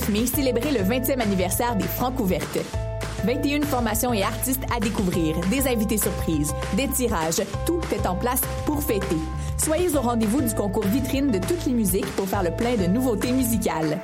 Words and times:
Du 0.00 0.06
15 0.06 0.08
février 0.08 0.08
au 0.08 0.08
9 0.08 0.08
mai, 0.08 0.26
célébrez 0.26 0.70
le 0.72 0.80
20e 0.80 1.20
anniversaire 1.20 1.76
des 1.76 1.84
Francs 1.84 2.18
ouvertes. 2.20 2.58
21 3.24 3.62
formations 3.62 4.12
et 4.12 4.22
artistes 4.22 4.62
à 4.74 4.80
découvrir, 4.80 5.36
des 5.50 5.66
invités 5.68 5.98
surprises, 5.98 6.54
des 6.76 6.88
tirages, 6.88 7.42
tout 7.66 7.80
est 7.92 8.06
en 8.06 8.14
place 8.14 8.40
pour 8.64 8.82
fêter. 8.82 9.16
Soyez 9.58 9.94
au 9.94 10.00
rendez-vous 10.00 10.40
du 10.40 10.54
concours 10.54 10.86
vitrine 10.86 11.30
de 11.30 11.38
toutes 11.38 11.66
les 11.66 11.72
musiques 11.72 12.10
pour 12.16 12.26
faire 12.26 12.42
le 12.42 12.50
plein 12.50 12.76
de 12.76 12.86
nouveautés 12.86 13.32
musicales. 13.32 13.98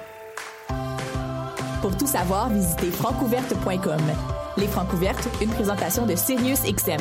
Pour 1.81 1.97
tout 1.97 2.07
savoir, 2.07 2.51
visitez 2.51 2.91
francouverte.com. 2.91 4.01
Les 4.59 4.67
Francs 4.67 4.93
ouvertes, 4.93 5.29
une 5.41 5.51
présentation 5.51 6.05
de 6.07 6.15
Sirius 6.15 6.63
XM. 6.63 7.01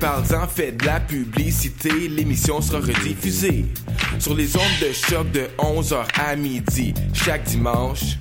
Parle-en, 0.00 0.46
fais 0.46 0.72
de 0.72 0.84
la 0.84 1.00
publicité, 1.00 2.08
l'émission 2.08 2.60
sera 2.60 2.80
rediffusée 2.80 3.64
sur 4.18 4.34
les 4.34 4.56
ondes 4.56 4.62
de 4.82 4.92
choc 4.92 5.30
de 5.32 5.48
11h 5.58 6.04
à 6.20 6.36
midi 6.36 6.92
chaque 7.14 7.44
dimanche. 7.44 8.18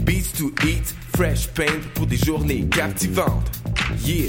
Beats 0.00 0.36
to 0.36 0.52
eat, 0.66 0.94
fresh 1.16 1.48
paint 1.48 1.80
pour 1.94 2.06
des 2.06 2.16
journées 2.18 2.66
captivantes. 2.68 3.50
Yeah! 4.04 4.28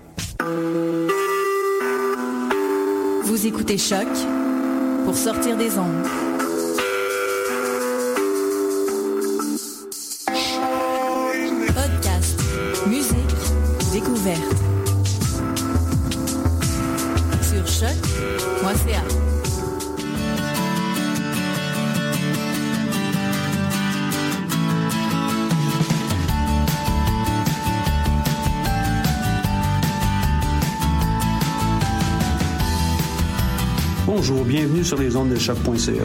Écoutez 3.43 3.79
Choc 3.79 4.07
pour 5.03 5.15
sortir 5.15 5.57
des 5.57 5.75
ondes. 5.79 6.30
Sur 34.91 34.99
les 34.99 35.15
ondes 35.15 35.29
de 35.29 35.39
choc.ca. 35.39 36.03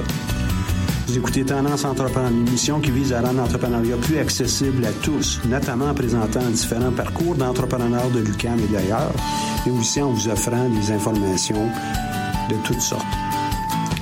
Vous 1.08 1.18
écoutez 1.18 1.44
Tendance 1.44 1.84
Entrepreneur, 1.84 2.30
une 2.30 2.46
émission 2.46 2.78
qui 2.78 2.92
vise 2.92 3.12
à 3.12 3.20
rendre 3.20 3.38
l'entrepreneuriat 3.38 3.96
plus 3.96 4.16
accessible 4.18 4.84
à 4.84 4.92
tous, 5.02 5.40
notamment 5.44 5.86
en 5.86 5.94
présentant 5.94 6.48
différents 6.50 6.92
parcours 6.92 7.34
d'entrepreneurs 7.34 8.08
de 8.10 8.20
l'UQAM 8.20 8.60
et 8.60 8.72
d'ailleurs, 8.72 9.10
et 9.66 9.70
aussi 9.70 10.00
en 10.00 10.12
vous 10.12 10.28
offrant 10.28 10.68
des 10.68 10.92
informations 10.92 11.68
de 12.48 12.54
toutes 12.64 12.80
sortes. 12.80 13.04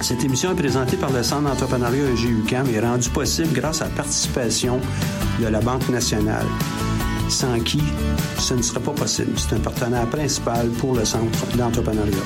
Cette 0.03 0.23
émission 0.23 0.53
est 0.53 0.57
présentée 0.57 0.99
par 0.99 1.11
le 1.11 1.23
Centre 1.23 1.45
d'entrepreneuriat 1.45 2.11
EG-UQAM 2.11 2.67
et 2.69 2.79
rendue 2.79 3.09
possible 3.09 3.55
grâce 3.55 3.81
à 3.81 3.87
la 3.87 3.91
participation 3.93 4.81
de 5.41 5.47
la 5.47 5.61
Banque 5.61 5.89
nationale, 5.89 6.47
sans 7.31 7.59
qui 7.61 7.81
ce 8.39 8.53
ne 8.53 8.61
serait 8.61 8.81
pas 8.81 8.93
possible. 8.93 9.33
C'est 9.39 9.57
un 9.57 9.61
partenaire 9.61 10.07
principal 10.11 10.69
pour 10.69 10.95
le 10.95 11.07
Centre 11.07 11.57
d'entrepreneuriat. 11.57 12.21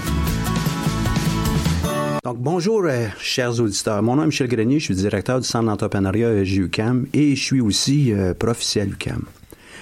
Donc, 2.25 2.39
bonjour, 2.39 2.83
euh, 2.84 3.06
chers 3.21 3.61
auditeurs. 3.61 4.03
Mon 4.03 4.17
nom 4.17 4.25
est 4.25 4.27
Michel 4.27 4.49
Grenier, 4.49 4.79
je 4.79 4.84
suis 4.87 4.95
directeur 4.95 5.41
du 5.41 5.47
Centre 5.47 5.67
d'entrepreneuriat 5.67 6.43
GUCAM 6.43 7.06
et 7.15 7.37
je 7.37 7.43
suis 7.43 7.61
aussi 7.61 8.12
euh, 8.12 8.34
prof 8.34 8.61
ici 8.62 8.81
à 8.81 8.84
l'UCAM. 8.84 9.23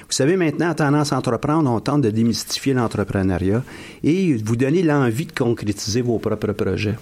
Vous 0.09 0.13
savez, 0.13 0.37
maintenant, 0.37 0.71
à 0.71 0.75
Tendance 0.75 1.13
à 1.13 1.19
entreprendre, 1.19 1.71
on 1.71 1.81
tente 1.81 2.03
de 2.03 2.11
démystifier 2.11 2.75
l'entrepreneuriat 2.75 3.63
et 4.05 4.37
vous 4.37 4.57
donner 4.57 4.83
l'envie 4.83 5.27
de 5.27 5.33
concrétiser 5.33 6.03
vos 6.03 6.19
propres 6.19 6.53
projets. 6.53 6.97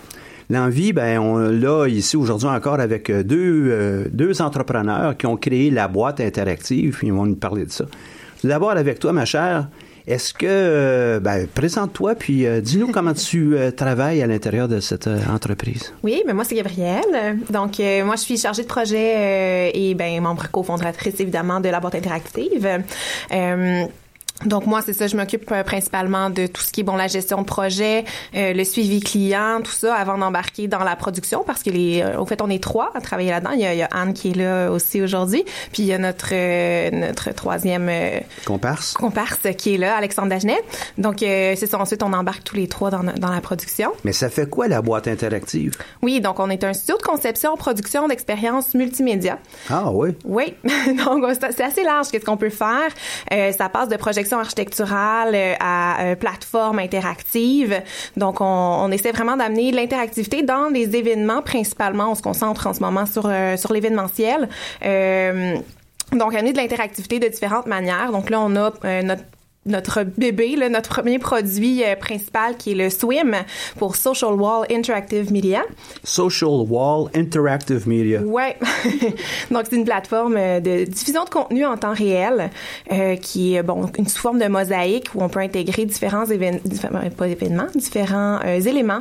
L'envie, 0.50 0.93
ben, 0.93 1.19
on 1.19 1.39
l'a 1.39 1.89
ici 1.89 2.16
aujourd'hui 2.16 2.49
encore 2.49 2.78
avec 2.78 3.11
euh, 3.11 3.22
deux, 3.22 3.69
euh, 3.71 4.05
deux 4.12 4.41
entrepreneurs 4.43 5.16
qui 5.16 5.27
ont 5.27 5.37
créé 5.37 5.71
la 5.71 5.89
boîte 5.89 6.21
interactive, 6.21 6.97
puis 6.99 7.09
ils 7.09 7.12
vont 7.12 7.27
nous 7.27 7.34
parler 7.34 7.65
de 7.65 7.72
ça. 7.72 7.87
D'abord, 8.45 8.71
avec 8.71 8.99
toi, 8.99 9.12
ma 9.12 9.25
chère, 9.25 9.69
est-ce 10.06 10.34
que, 10.34 10.47
euh, 10.47 11.20
ben, 11.20 11.47
présente-toi, 11.47 12.15
puis 12.15 12.47
euh, 12.47 12.60
dis-nous 12.60 12.92
comment 12.92 13.15
tu 13.15 13.56
euh, 13.56 13.70
travailles 13.70 14.22
à 14.22 14.26
l'intérieur 14.26 14.69
de 14.69 14.81
cette 14.81 15.06
euh, 15.06 15.19
entreprise. 15.32 15.94
Oui, 16.03 16.22
ben 16.26 16.34
moi 16.34 16.44
c'est 16.44 16.56
Gabrielle. 16.56 17.38
Donc 17.50 17.81
euh, 17.81 18.04
moi 18.04 18.16
je 18.16 18.22
suis 18.22 18.37
chargée 18.37 18.62
de 18.62 18.69
projet 18.69 19.15
euh, 19.16 19.70
et 19.72 19.94
ben 19.94 20.20
membre 20.20 20.50
cofondatrice 20.50 21.20
évidemment 21.20 21.60
de 21.60 21.69
la 21.70 21.81
boîte 21.81 21.94
interactive. 21.94 22.69
Donc 24.44 24.66
moi 24.66 24.82
c'est 24.84 24.93
ça, 24.93 25.06
je 25.06 25.16
m'occupe 25.16 25.50
euh, 25.53 25.62
principalement 25.62 26.31
de 26.31 26.47
tout 26.47 26.62
ce 26.62 26.71
qui 26.71 26.81
est 26.81 26.84
bon 26.84 26.97
la 26.97 27.06
gestion 27.09 27.41
de 27.41 27.47
projet, 27.47 28.05
euh, 28.34 28.53
le 28.53 28.65
suivi 28.65 29.00
client, 29.00 29.60
tout 29.62 29.72
ça 29.72 29.94
avant 29.94 30.19
d'embarquer 30.19 30.69
dans 30.69 30.82
la 30.84 30.97
production 30.97 31.43
parce 31.47 31.62
que 31.62 31.71
les, 31.71 32.03
euh, 32.03 32.19
au 32.19 32.27
fait 32.27 32.41
on 32.43 32.50
est 32.50 32.62
trois 32.62 32.91
à 32.94 33.00
travailler 33.00 33.31
là-dedans. 33.31 33.53
Il 33.54 33.60
y, 33.60 33.66
a, 33.66 33.75
il 33.75 33.78
y 33.78 33.83
a 33.83 33.88
Anne 33.93 34.12
qui 34.12 34.31
est 34.31 34.34
là 34.37 34.71
aussi 34.71 35.00
aujourd'hui, 35.03 35.44
puis 35.72 35.83
il 35.83 35.87
y 35.87 35.93
a 35.93 35.99
notre 35.99 36.28
euh, 36.33 36.91
notre 36.91 37.33
troisième 37.33 37.88
euh, 37.88 38.21
Comparse? 38.44 38.94
comparse 38.94 39.38
qui 39.56 39.75
est 39.75 39.78
là, 39.78 39.97
Alexandre 39.97 40.28
Dagenet. 40.28 40.62
Donc 40.99 41.22
euh, 41.22 41.54
c'est 41.56 41.66
ça. 41.66 41.78
Ensuite 41.78 42.03
on 42.03 42.12
embarque 42.12 42.44
tous 42.44 42.56
les 42.56 42.69
trois 42.69 42.91
dans, 42.91 43.03
dans 43.03 43.31
la 43.31 43.41
production. 43.41 43.93
Mais 44.04 44.12
ça 44.12 44.28
fait 44.28 44.49
quoi 44.49 44.69
la 44.69 44.83
boîte 44.83 45.09
interactive? 45.09 45.72
Oui, 46.03 46.21
donc 46.21 46.38
on 46.41 46.50
est 46.50 46.65
un 46.65 46.72
studio 46.72 46.97
de 46.99 47.03
conception, 47.03 47.56
production 47.56 48.09
d'expériences 48.09 48.75
multimédia. 48.75 49.38
Ah 49.71 49.91
oui. 49.91 50.10
Oui, 50.25 50.54
donc 51.04 51.25
c'est 51.41 51.53
c'est 51.54 51.62
assez 51.65 51.84
large 51.84 52.09
qu'est-ce 52.10 52.25
qu'on 52.25 52.37
peut 52.37 52.50
faire? 52.50 52.88
Euh, 53.33 53.53
ça 53.53 53.69
passe 53.69 53.88
de 53.88 53.97
projection 53.97 54.34
architecturale 54.39 55.34
euh, 55.34 55.55
à 55.61 56.03
euh, 56.03 56.15
plateforme 56.17 56.78
interactive. 56.78 57.81
Donc 58.17 58.41
on, 58.41 58.45
on 58.45 58.91
essaie 58.91 59.12
vraiment 59.12 59.37
d'amener 59.37 59.72
l'interactivité 59.72 60.43
dans 60.43 60.69
les 60.69 60.97
événements 60.97 61.43
principalement. 61.43 62.11
On 62.11 62.15
se 62.15 62.22
concentre 62.22 62.66
en 62.66 62.75
ce 62.75 62.81
moment 62.81 63.07
sur 63.07 63.27
euh, 63.27 63.57
sur 63.57 63.72
l'événementiel. 63.72 64.48
Donc, 66.13 66.34
amener 66.34 66.53
de 66.53 66.59
l'interactivité 66.59 67.19
de 67.19 67.27
différentes 67.27 67.66
manières. 67.66 68.13
Donc 68.13 68.31
là, 68.31 68.41
on 68.41 68.54
a 68.54 68.71
notre 69.03 69.25
notre 69.66 70.03
bébé, 70.03 70.57
là, 70.57 70.69
notre 70.69 70.91
premier 70.91 71.19
produit 71.19 71.83
euh, 71.84 71.97
principal 71.97 72.57
qui 72.57 72.72
est 72.72 72.75
le 72.75 72.91
Swim 72.91 73.34
pour 73.78 73.97
Social 73.97 74.33
Wall 74.34 74.66
Interactive 74.71 75.33
Media. 75.33 75.63
Social 76.03 76.51
Wall 76.69 77.09
Interactive 77.15 77.89
Media. 77.89 78.21
Ouais. 78.21 78.57
Donc 79.51 79.65
c'est 79.69 79.77
une 79.77 79.84
plateforme 79.84 80.37
euh, 80.37 80.61
de 80.61 80.84
diffusion 80.84 81.25
de 81.25 81.31
contenu 81.31 81.65
en 81.65 81.77
temps 81.77 81.95
réel 81.95 82.51
euh, 82.93 83.16
qui 83.16 83.55
est 83.55 83.63
bon 83.63 83.91
une 83.99 84.09
sous 84.09 84.21
forme 84.21 84.39
de 84.39 84.47
mosaïque 84.47 85.09
où 85.15 85.22
on 85.22 85.28
peut 85.28 85.41
intégrer 85.41 85.84
différents 85.87 86.27
événements, 86.27 86.61
pas 87.16 87.28
événements, 87.28 87.66
différents 87.75 88.41
euh, 88.45 88.61
éléments 88.61 89.01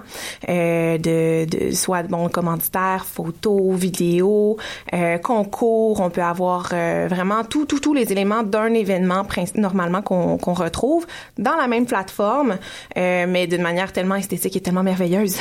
euh, 0.49 0.97
de, 0.97 1.45
de 1.45 1.71
soit 1.71 2.03
bon 2.03 2.29
commanditaires, 2.29 3.05
photos, 3.05 3.75
vidéos, 3.75 4.57
euh, 4.93 5.17
concours. 5.17 5.99
On 5.99 6.09
peut 6.09 6.21
avoir 6.21 6.69
euh, 6.73 7.07
vraiment 7.09 7.43
tout, 7.43 7.65
tout, 7.65 7.79
tous 7.79 7.93
les 7.93 8.11
éléments 8.11 8.43
d'un 8.43 8.73
événement 8.73 9.23
normalement 9.55 10.01
qu'on 10.01 10.37
retrouve 10.53 11.05
dans 11.37 11.55
la 11.55 11.67
même 11.67 11.85
plateforme, 11.85 12.57
euh, 12.97 13.25
mais 13.27 13.47
d'une 13.47 13.61
manière 13.61 13.91
tellement 13.91 14.15
esthétique 14.15 14.55
et 14.55 14.61
tellement 14.61 14.83
merveilleuse. 14.83 15.37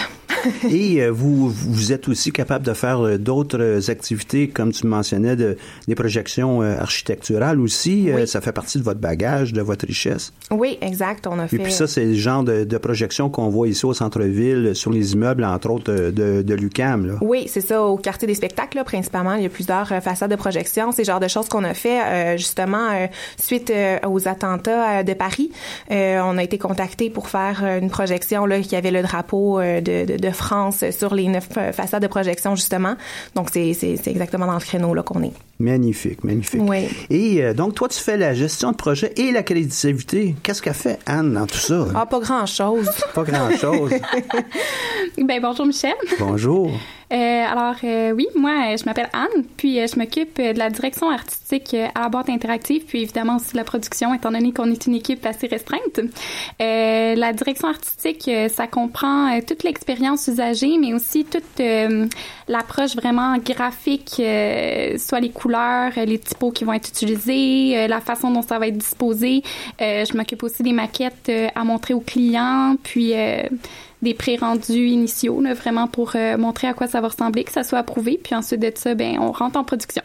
Et 0.70 1.08
vous, 1.08 1.48
vous 1.50 1.92
êtes 1.92 2.08
aussi 2.08 2.32
capable 2.32 2.64
de 2.64 2.72
faire 2.72 3.18
d'autres 3.18 3.90
activités, 3.90 4.48
comme 4.48 4.72
tu 4.72 4.86
mentionnais, 4.86 5.36
de, 5.36 5.56
des 5.88 5.94
projections 5.94 6.62
architecturales 6.62 7.60
aussi. 7.60 8.08
ça 8.26 8.40
fait 8.40 8.52
partie 8.52 8.78
de 8.78 8.82
votre 8.82 9.00
bagage, 9.00 9.52
de 9.52 9.62
votre 9.62 9.86
richesse. 9.86 10.32
Oui, 10.50 10.78
exact. 10.80 11.26
On 11.26 11.38
a 11.38 11.48
fait. 11.48 11.56
Et 11.56 11.58
puis 11.58 11.72
ça, 11.72 11.86
c'est 11.86 12.04
le 12.04 12.14
genre 12.14 12.42
de, 12.42 12.64
de 12.64 12.78
projection 12.78 13.30
qu'on 13.30 13.48
voit 13.48 13.68
ici 13.68 13.84
au 13.86 13.94
centre-ville, 13.94 14.74
sur 14.74 14.90
les 14.90 15.12
immeubles, 15.12 15.44
entre 15.44 15.70
autres, 15.70 15.92
de, 15.92 16.42
de 16.42 16.54
l'UCAM. 16.54 17.06
Là. 17.06 17.14
Oui, 17.20 17.44
c'est 17.48 17.60
ça. 17.60 17.82
Au 17.82 17.96
quartier 17.96 18.26
des 18.26 18.34
spectacles, 18.34 18.78
là, 18.78 18.84
principalement, 18.84 19.34
il 19.34 19.42
y 19.42 19.46
a 19.46 19.50
plusieurs 19.50 19.88
façades 20.02 20.30
de 20.30 20.36
projection. 20.36 20.92
C'est 20.92 21.02
le 21.02 21.06
genre 21.06 21.20
de 21.20 21.28
choses 21.28 21.48
qu'on 21.48 21.64
a 21.64 21.74
fait 21.74 22.36
justement 22.36 23.08
suite 23.38 23.72
aux 24.06 24.28
attentats 24.28 25.02
de 25.02 25.14
Paris. 25.14 25.50
on 25.90 26.38
a 26.38 26.42
été 26.42 26.58
contacté 26.58 27.10
pour 27.10 27.28
faire 27.28 27.64
une 27.80 27.90
projection 27.90 28.46
là, 28.46 28.60
qui 28.60 28.76
avait 28.76 28.90
le 28.90 29.02
drapeau 29.02 29.60
de, 29.60 30.04
de, 30.04 30.16
de, 30.16 30.30
France 30.32 30.84
sur 30.90 31.14
les 31.14 31.28
neuf 31.28 31.48
façades 31.72 32.02
de 32.02 32.08
projection, 32.08 32.56
justement. 32.56 32.94
Donc, 33.34 33.50
c'est 33.52 34.06
exactement 34.06 34.46
dans 34.46 34.54
le 34.54 34.60
créneau 34.60 34.94
là 34.94 35.02
qu'on 35.02 35.22
est. 35.22 35.32
Magnifique, 35.58 36.24
magnifique. 36.24 36.60
Oui. 36.64 36.88
Et 37.08 37.42
euh, 37.42 37.54
donc, 37.54 37.74
toi, 37.74 37.88
tu 37.88 38.00
fais 38.00 38.16
la 38.16 38.34
gestion 38.34 38.72
de 38.72 38.76
projet 38.76 39.12
et 39.16 39.30
la 39.30 39.44
créditivité. 39.44 40.34
Qu'est-ce 40.42 40.60
qu'a 40.60 40.74
fait 40.74 40.98
Anne 41.06 41.34
dans 41.34 41.46
tout 41.46 41.54
ça? 41.54 41.86
Ah, 41.94 42.04
pas 42.04 42.18
grand-chose. 42.18 42.90
pas 43.14 43.22
grand-chose. 43.22 43.92
ben, 45.18 45.40
bonjour, 45.40 45.66
Michel. 45.66 45.94
Bonjour. 46.18 46.72
Euh, 47.12 47.44
alors, 47.44 47.76
euh, 47.84 48.12
oui, 48.12 48.26
moi, 48.34 48.74
je 48.74 48.84
m'appelle 48.86 49.10
Anne, 49.12 49.44
puis 49.58 49.86
je 49.86 49.98
m'occupe 49.98 50.40
de 50.40 50.58
la 50.58 50.70
direction 50.70 51.10
artistique 51.10 51.76
à 51.94 52.00
la 52.00 52.08
boîte 52.08 52.30
interactive, 52.30 52.84
puis 52.86 53.02
évidemment 53.02 53.36
aussi 53.36 53.52
de 53.52 53.58
la 53.58 53.64
production, 53.64 54.14
étant 54.14 54.32
donné 54.32 54.54
qu'on 54.54 54.70
est 54.70 54.86
une 54.86 54.94
équipe 54.94 55.24
assez 55.26 55.46
restreinte. 55.46 56.00
la 56.58 57.32
direction 57.34 57.68
artistique, 57.68 58.30
ça 58.48 58.66
comprend 58.66 59.38
toute 59.46 59.62
l'expérience 59.62 60.26
usagée, 60.26 60.78
mais 60.80 60.94
aussi 60.94 61.26
toute 61.26 61.62
l'approche 62.48 62.96
vraiment 62.96 63.36
graphique, 63.36 64.22
soit 64.96 65.20
les 65.20 65.30
couleurs, 65.30 65.41
euh, 65.50 66.04
les 66.04 66.18
typos 66.18 66.52
qui 66.52 66.64
vont 66.64 66.72
être 66.72 66.88
utilisés, 66.88 67.76
euh, 67.76 67.86
la 67.88 68.00
façon 68.00 68.30
dont 68.30 68.42
ça 68.42 68.58
va 68.58 68.68
être 68.68 68.78
disposé. 68.78 69.42
Euh, 69.80 70.04
je 70.04 70.16
m'occupe 70.16 70.42
aussi 70.42 70.62
des 70.62 70.72
maquettes 70.72 71.30
à 71.54 71.64
montrer 71.64 71.94
aux 71.94 72.00
clients, 72.00 72.76
puis 72.82 73.12
des 74.02 74.14
pré-rendus 74.14 74.88
initiaux, 74.88 75.42
vraiment 75.54 75.86
pour 75.86 76.16
montrer 76.38 76.66
à 76.68 76.74
quoi 76.74 76.86
ça 76.86 77.00
va 77.00 77.08
ressembler, 77.08 77.44
que 77.44 77.52
ça 77.52 77.64
soit 77.64 77.78
approuvé. 77.78 78.18
Puis 78.22 78.34
ensuite 78.34 78.60
de 78.60 78.72
ça, 78.74 78.94
ben, 78.94 79.18
on 79.20 79.32
rentre 79.32 79.58
en 79.58 79.64
production. 79.64 80.02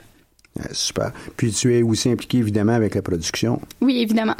Super. 0.72 1.12
Puis 1.36 1.52
tu 1.52 1.76
es 1.76 1.82
aussi 1.82 2.10
impliqué 2.10 2.40
évidemment 2.40 2.74
avec 2.74 2.96
la 2.96 3.02
production. 3.02 3.62
Oui, 3.82 4.00
évidemment 4.00 4.36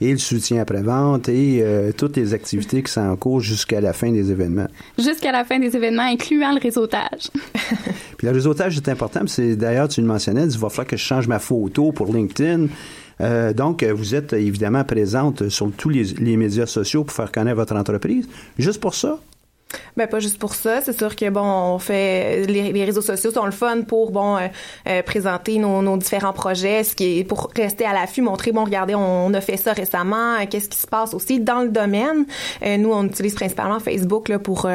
et 0.00 0.12
le 0.12 0.18
soutien 0.18 0.62
après-vente 0.62 1.28
et 1.28 1.60
euh, 1.62 1.92
toutes 1.92 2.16
les 2.16 2.32
activités 2.32 2.82
qui 2.82 2.90
sont 2.90 3.02
en 3.02 3.16
cours 3.16 3.40
jusqu'à 3.40 3.80
la 3.80 3.92
fin 3.92 4.10
des 4.10 4.30
événements. 4.30 4.68
Jusqu'à 4.98 5.30
la 5.30 5.44
fin 5.44 5.58
des 5.58 5.76
événements, 5.76 6.04
incluant 6.10 6.52
le 6.52 6.60
réseautage. 6.60 7.30
Puis 8.16 8.26
le 8.26 8.32
réseautage 8.32 8.76
est 8.76 8.88
important. 8.88 9.20
C'est 9.26 9.56
d'ailleurs, 9.56 9.88
tu 9.88 10.00
le 10.00 10.06
mentionnais, 10.06 10.44
il 10.44 10.58
va 10.58 10.70
falloir 10.70 10.86
que 10.86 10.96
je 10.96 11.04
change 11.04 11.28
ma 11.28 11.38
photo 11.38 11.92
pour 11.92 12.12
LinkedIn. 12.12 12.68
Euh, 13.20 13.52
donc, 13.52 13.84
vous 13.84 14.14
êtes 14.14 14.32
évidemment 14.32 14.84
présente 14.84 15.50
sur 15.50 15.70
tous 15.72 15.90
les, 15.90 16.04
les 16.04 16.38
médias 16.38 16.66
sociaux 16.66 17.04
pour 17.04 17.14
faire 17.14 17.30
connaître 17.30 17.56
votre 17.56 17.76
entreprise. 17.76 18.26
Juste 18.58 18.80
pour 18.80 18.94
ça? 18.94 19.18
Ben 20.00 20.06
pas 20.06 20.18
juste 20.18 20.38
pour 20.38 20.54
ça, 20.54 20.80
c'est 20.80 20.98
sûr 20.98 21.14
que 21.14 21.28
bon, 21.28 21.42
on 21.42 21.78
fait 21.78 22.46
les, 22.46 22.72
les, 22.72 22.84
réseaux 22.86 23.02
sociaux 23.02 23.30
sont 23.32 23.44
le 23.44 23.50
fun 23.50 23.82
pour 23.82 24.12
bon 24.12 24.38
euh, 24.38 24.48
euh, 24.88 25.02
présenter 25.02 25.58
nos, 25.58 25.82
nos, 25.82 25.98
différents 25.98 26.32
projets, 26.32 26.84
ce 26.84 26.94
qui 26.94 27.18
est 27.18 27.24
pour 27.24 27.50
rester 27.54 27.84
à 27.84 27.92
l'affût, 27.92 28.22
montrer 28.22 28.50
bon 28.50 28.64
regardez, 28.64 28.94
on, 28.94 29.34
a 29.34 29.40
fait 29.42 29.58
ça 29.58 29.74
récemment, 29.74 30.36
euh, 30.36 30.46
qu'est-ce 30.48 30.70
qui 30.70 30.78
se 30.78 30.86
passe 30.86 31.12
aussi 31.12 31.38
dans 31.38 31.60
le 31.60 31.68
domaine. 31.68 32.24
nous 32.78 32.90
on 32.90 33.04
utilise 33.04 33.34
principalement 33.34 33.78
Facebook 33.78 34.30
là 34.30 34.38
pour 34.38 34.66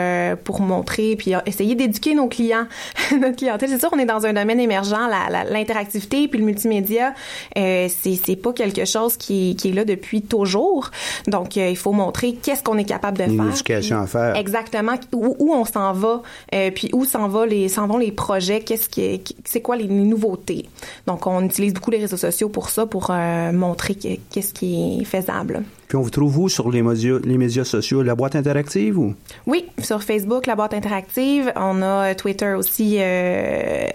pour 0.43 0.61
montrer 0.61 1.15
puis 1.15 1.33
essayer 1.47 1.73
d'éduquer 1.73 2.13
nos 2.13 2.27
clients, 2.27 2.67
notre 3.19 3.37
clientèle. 3.37 3.69
C'est 3.69 3.79
sûr 3.79 3.89
on 3.93 3.97
est 3.97 4.05
dans 4.05 4.27
un 4.27 4.33
domaine 4.33 4.59
émergent, 4.59 5.09
l'interactivité 5.49 6.27
puis 6.27 6.37
le 6.37 6.45
multimédia, 6.45 7.15
c'est 7.55 7.89
c'est 7.89 8.35
pas 8.35 8.53
quelque 8.53 8.85
chose 8.85 9.17
qui, 9.17 9.55
qui 9.55 9.69
est 9.69 9.73
là 9.73 9.85
depuis 9.85 10.21
toujours. 10.21 10.91
Donc 11.25 11.55
il 11.55 11.77
faut 11.77 11.93
montrer 11.93 12.33
qu'est-ce 12.33 12.61
qu'on 12.61 12.77
est 12.77 12.85
capable 12.85 13.17
de 13.17 13.23
Une 13.23 13.37
faire. 13.37 13.49
éducation 13.49 14.01
à 14.01 14.05
faire. 14.05 14.35
Exactement 14.35 14.97
où, 15.15 15.53
on 15.53 15.65
s'en 15.65 15.93
va, 15.93 16.21
euh, 16.53 16.71
puis 16.71 16.89
où 16.93 17.05
s'en 17.05 17.27
va 17.27 17.45
les 17.45 17.69
s'en 17.69 17.87
vont 17.87 17.97
les 17.97 18.11
projets, 18.11 18.61
qu'est-ce 18.61 18.89
qui 18.89 19.21
c'est 19.43 19.61
quoi 19.61 19.75
les, 19.75 19.87
nouveautés? 19.87 20.67
Donc 21.07 21.27
on 21.27 21.43
utilise 21.43 21.73
beaucoup 21.73 21.91
les 21.91 21.99
réseaux 21.99 22.17
sociaux 22.17 22.49
pour 22.49 22.69
ça, 22.69 22.85
pour 22.85 23.07
euh, 23.09 23.51
montrer 23.51 23.95
qu'est-ce 23.95 24.53
qui 24.53 24.99
est 25.01 25.05
faisable. 25.05 25.63
Puis 25.87 25.97
on 25.97 26.01
vous 26.01 26.09
trouve 26.09 26.37
où 26.39 26.49
sur 26.49 26.71
les 26.71 26.81
médias, 26.81 27.19
les 27.23 27.37
médias 27.37 27.63
sociaux, 27.63 28.01
la 28.01 28.15
boîte 28.15 28.35
interactive 28.35 28.97
ou? 28.97 29.13
Oui, 29.45 29.65
sur 29.79 30.01
Facebook, 30.01 30.47
la 30.47 30.55
boîte 30.55 30.73
interactive. 30.73 31.51
On 31.55 31.81
a 31.81 32.15
Twitter 32.15 32.53
aussi, 32.53 32.97
euh, 32.99 33.87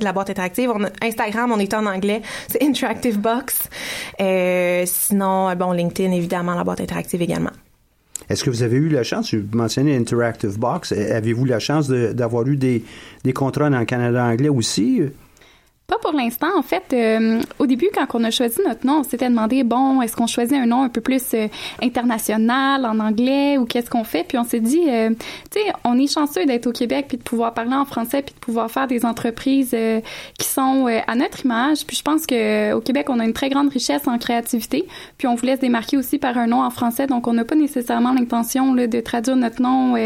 la 0.00 0.12
boîte 0.12 0.30
interactive. 0.30 0.70
On 0.74 0.84
a 0.84 0.88
Instagram, 1.02 1.52
on 1.52 1.58
est 1.58 1.74
en 1.74 1.86
anglais, 1.86 2.22
c'est 2.48 2.62
Interactive 2.62 3.18
Box. 3.18 3.68
sinon, 4.86 5.54
bon, 5.54 5.72
LinkedIn 5.72 6.12
évidemment, 6.12 6.54
la 6.54 6.64
boîte 6.64 6.80
interactive 6.80 7.20
également. 7.22 7.50
Est-ce 8.28 8.42
que 8.44 8.50
vous 8.50 8.62
avez 8.62 8.76
eu 8.76 8.88
la 8.88 9.02
chance, 9.02 9.34
vous 9.34 9.56
mentionnez 9.56 9.96
Interactive 9.96 10.58
Box, 10.58 10.92
avez-vous 10.92 11.44
la 11.44 11.58
chance 11.58 11.88
d'avoir 11.88 12.46
eu 12.46 12.56
des 12.56 12.82
contrats 13.34 13.68
dans 13.68 13.78
le 13.78 13.84
Canada 13.84 14.24
anglais 14.24 14.48
aussi? 14.48 15.02
Pas 15.86 15.98
pour 15.98 16.12
l'instant. 16.12 16.48
En 16.56 16.62
fait, 16.62 16.82
euh, 16.94 17.42
au 17.58 17.66
début, 17.66 17.88
quand 17.94 18.06
on 18.14 18.24
a 18.24 18.30
choisi 18.30 18.58
notre 18.66 18.86
nom, 18.86 19.00
on 19.00 19.02
s'était 19.02 19.28
demandé, 19.28 19.64
bon, 19.64 20.00
est-ce 20.00 20.16
qu'on 20.16 20.26
choisit 20.26 20.56
un 20.56 20.64
nom 20.64 20.82
un 20.82 20.88
peu 20.88 21.02
plus 21.02 21.22
euh, 21.34 21.48
international, 21.82 22.86
en 22.86 22.98
anglais, 23.00 23.58
ou 23.58 23.66
qu'est-ce 23.66 23.90
qu'on 23.90 24.02
fait? 24.02 24.24
Puis 24.24 24.38
on 24.38 24.44
s'est 24.44 24.60
dit, 24.60 24.80
euh, 24.88 25.10
tu 25.50 25.60
sais, 25.60 25.72
on 25.84 25.98
est 25.98 26.10
chanceux 26.10 26.46
d'être 26.46 26.66
au 26.66 26.72
Québec, 26.72 27.04
puis 27.08 27.18
de 27.18 27.22
pouvoir 27.22 27.52
parler 27.52 27.74
en 27.74 27.84
français, 27.84 28.22
puis 28.22 28.34
de 28.34 28.40
pouvoir 28.40 28.70
faire 28.70 28.86
des 28.86 29.04
entreprises 29.04 29.76
qui 30.38 30.46
sont 30.46 30.86
à 31.06 31.14
notre 31.16 31.44
image. 31.44 31.84
Puis 31.84 31.98
je 31.98 32.02
pense 32.02 32.26
que 32.26 32.72
au 32.72 32.80
Québec, 32.80 33.10
on 33.10 33.20
a 33.20 33.24
une 33.26 33.34
très 33.34 33.50
grande 33.50 33.68
richesse 33.68 34.08
en 34.08 34.16
créativité. 34.16 34.86
Puis 35.18 35.28
on 35.28 35.34
voulait 35.34 35.56
se 35.56 35.60
démarquer 35.60 35.98
aussi 35.98 36.18
par 36.18 36.38
un 36.38 36.46
nom 36.46 36.62
en 36.62 36.70
français, 36.70 37.06
donc 37.06 37.26
on 37.26 37.34
n'a 37.34 37.44
pas 37.44 37.56
nécessairement 37.56 38.14
l'intention 38.14 38.72
de 38.74 39.00
traduire 39.00 39.36
notre 39.36 39.60
nom 39.60 39.96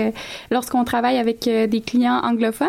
lorsqu'on 0.51 0.83
travaille 0.83 1.19
avec 1.19 1.45
des 1.45 1.81
clients 1.81 2.21
anglophones. 2.25 2.69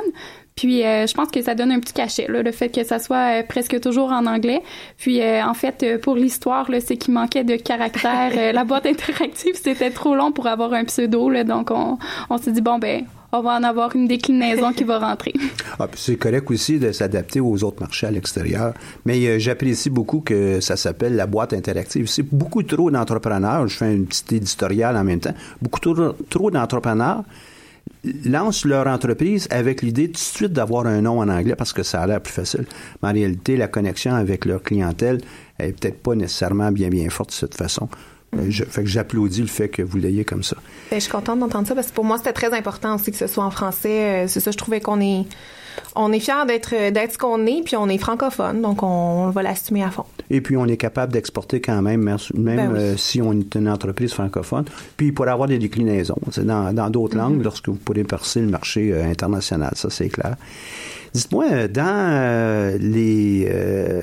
Puis 0.60 0.84
euh, 0.84 1.08
je 1.08 1.14
pense 1.14 1.30
que 1.32 1.42
ça 1.42 1.56
donne 1.56 1.72
un 1.72 1.80
petit 1.80 1.94
cachet, 1.94 2.28
le 2.28 2.52
fait 2.52 2.68
que 2.68 2.84
ça 2.84 3.00
soit 3.00 3.40
euh, 3.40 3.44
presque 3.48 3.80
toujours 3.80 4.12
en 4.12 4.26
anglais. 4.26 4.62
Puis 4.98 5.22
euh, 5.22 5.42
en 5.42 5.54
fait, 5.54 6.02
pour 6.02 6.18
l'histoire, 6.18 6.70
c'est 6.86 6.98
qu'il 6.98 7.14
manquait 7.14 7.46
de 7.46 7.56
caractère. 7.56 8.54
la 8.54 8.64
boîte 8.66 8.86
interactive, 8.86 9.54
c'était 9.56 9.90
trop 9.90 10.16
long 10.16 10.34
pour 10.34 10.48
avoir 10.48 10.74
un 10.74 10.84
pseudo, 10.84 11.32
donc 11.46 11.72
on, 11.72 11.98
s'est 12.40 12.52
dit 12.52 12.60
bon 12.60 12.78
ben 12.78 13.06
on 13.32 13.42
va 13.42 13.52
en 13.52 13.64
avoir 13.64 13.96
une 13.96 14.08
déclinaison 14.08 14.74
qui 14.74 14.84
va 14.84 15.00
rentrer. 15.00 15.34
Ah, 15.82 15.88
c'est 15.96 16.18
correct 16.18 16.52
aussi 16.52 16.78
de 16.78 16.92
s'adapter 16.92 17.40
aux 17.40 17.64
autres 17.64 17.80
marchés 17.80 18.08
à 18.08 18.12
l'extérieur. 18.12 18.74
Mais 19.06 19.40
j'apprécie 19.40 19.90
beaucoup 19.90 20.20
que 20.20 20.60
ça 20.60 20.76
s'appelle 20.76 21.16
la 21.16 21.26
boîte 21.26 21.54
interactive. 21.54 22.08
C'est 22.08 22.26
beaucoup 22.30 22.64
trop 22.64 22.92
d'entrepreneurs. 22.92 23.66
Je 23.70 23.78
fais 23.78 23.86
un 23.86 24.04
petit 24.04 24.36
éditorial 24.36 24.98
en 24.98 25.06
même 25.06 25.22
temps. 25.22 25.34
Beaucoup 25.62 25.80
trop, 25.80 25.96
trop 26.30 26.52
d'entrepreneurs 26.52 27.24
lancent 28.26 28.66
leur 28.66 28.88
entreprise 28.88 29.48
avec 29.52 29.82
l'idée 29.82 30.08
tout 30.08 30.14
de 30.14 30.18
suite 30.18 30.54
d'avoir 30.54 30.86
un 30.86 31.02
nom 31.02 31.20
en 31.20 31.30
anglais 31.30 31.56
parce 31.56 31.74
que 31.74 31.84
ça 31.84 32.02
a 32.02 32.08
l'air 32.08 32.22
plus 32.22 32.34
facile. 32.34 32.66
Mais 33.02 33.10
en 33.10 33.14
réalité, 33.14 33.58
la 33.58 33.68
connexion 33.68 34.16
avec 34.16 34.46
leur 34.46 34.64
clientèle 34.64 35.20
est 35.60 35.78
peut-être 35.80 36.02
pas 36.02 36.16
nécessairement 36.16 36.72
bien 36.72 36.90
bien 36.90 37.10
forte 37.10 37.30
de 37.30 37.36
cette 37.36 37.56
façon. 37.56 37.90
Euh, 38.38 38.52
fait 38.52 38.84
que 38.84 38.90
j'applaudis 38.90 39.42
le 39.42 39.48
fait 39.48 39.70
que 39.70 39.82
vous 39.82 39.98
l'ayez 39.98 40.24
comme 40.24 40.44
ça. 40.44 40.56
Ben, 40.92 40.98
je 40.98 41.04
suis 41.04 41.12
contente 41.12 41.40
d'entendre 41.40 41.68
ça 41.68 41.76
parce 41.76 41.88
que 41.88 41.94
pour 41.94 42.06
moi, 42.06 42.18
c'était 42.18 42.34
très 42.34 42.54
important 42.56 42.96
aussi 42.96 43.12
que 43.12 43.18
ce 43.18 43.28
soit 43.28 43.44
en 43.44 43.52
français. 43.52 44.26
Euh, 44.26 44.28
c'est 44.28 44.40
ça, 44.40 44.52
je 44.52 44.58
trouvais 44.58 44.82
qu'on 44.82 45.02
est 45.02 45.26
on 45.96 46.12
est 46.12 46.20
fiers 46.20 46.46
d'être 46.48 46.92
d'être 46.92 47.14
ce 47.14 47.18
qu'on 47.18 47.46
est, 47.46 47.62
puis 47.64 47.76
on 47.76 47.88
est 47.88 47.98
francophone, 47.98 48.62
donc 48.62 48.84
on, 48.84 49.30
va 49.30 49.44
l'assumer 49.44 49.84
à 49.84 49.92
fond. 49.92 50.06
Et 50.30 50.42
puis 50.42 50.58
on 50.58 50.66
est 50.66 50.78
capable 50.78 51.14
d'exporter 51.14 51.62
quand 51.62 51.82
même, 51.82 52.04
même 52.04 52.18
ben 52.34 52.76
euh, 52.76 52.98
si 52.98 53.22
on 53.22 53.34
est 53.34 53.56
une 53.56 53.70
entreprise 53.70 54.14
francophone. 54.14 54.66
Puis 54.98 55.08
il 55.08 55.14
pourrait 55.14 55.32
avoir 55.32 55.48
des 55.48 55.60
déclinaisons 55.60 56.18
dans 56.38 56.90
d'autres 56.90 57.16
mm-hmm. 57.16 57.20
langues 57.20 57.44
lorsque 57.44 57.70
vous 57.70 57.76
pourrez 57.76 58.04
percer 58.04 58.42
le 58.42 58.48
marché 58.48 58.94
euh, 58.94 59.10
international, 59.10 59.72
ça 59.76 59.90
c'est 59.90 60.10
clair. 60.10 60.36
Dites-moi, 61.14 61.46
euh, 61.52 61.68
dans 61.68 62.80
les 62.80 63.52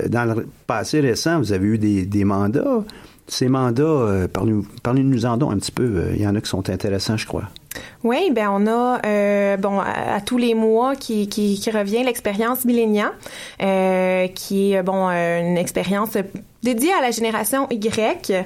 dans 0.09 0.25
le 0.25 0.47
passé 0.65 0.99
récent, 0.99 1.39
vous 1.39 1.53
avez 1.53 1.67
eu 1.67 1.77
des, 1.77 2.05
des 2.05 2.25
mandats. 2.25 2.83
Ces 3.29 3.49
mandats, 3.49 4.27
parlez-nous 4.83 5.25
en 5.25 5.37
donc 5.37 5.51
un 5.51 5.57
petit 5.57 5.71
peu. 5.71 6.03
Il 6.15 6.21
y 6.21 6.27
en 6.27 6.35
a 6.35 6.41
qui 6.41 6.49
sont 6.49 6.69
intéressants, 6.69 7.17
je 7.17 7.27
crois. 7.27 7.49
Oui, 8.07 8.31
ben 8.31 8.47
on 8.49 8.67
a 8.67 9.01
euh, 9.05 9.57
bon 9.57 9.81
à, 9.81 10.21
tous 10.21 10.37
les 10.37 10.53
mois 10.53 10.95
qui, 10.95 11.59
revient 11.73 12.05
l'expérience 12.05 12.63
Millénia, 12.63 13.11
euh, 13.61 14.29
qui 14.29 14.71
est 14.71 14.81
bon 14.81 15.09
euh, 15.09 15.41
une 15.41 15.57
expérience 15.57 16.11
dédié 16.63 16.91
à 16.93 17.01
la 17.01 17.11
génération 17.11 17.67
Y. 17.69 18.45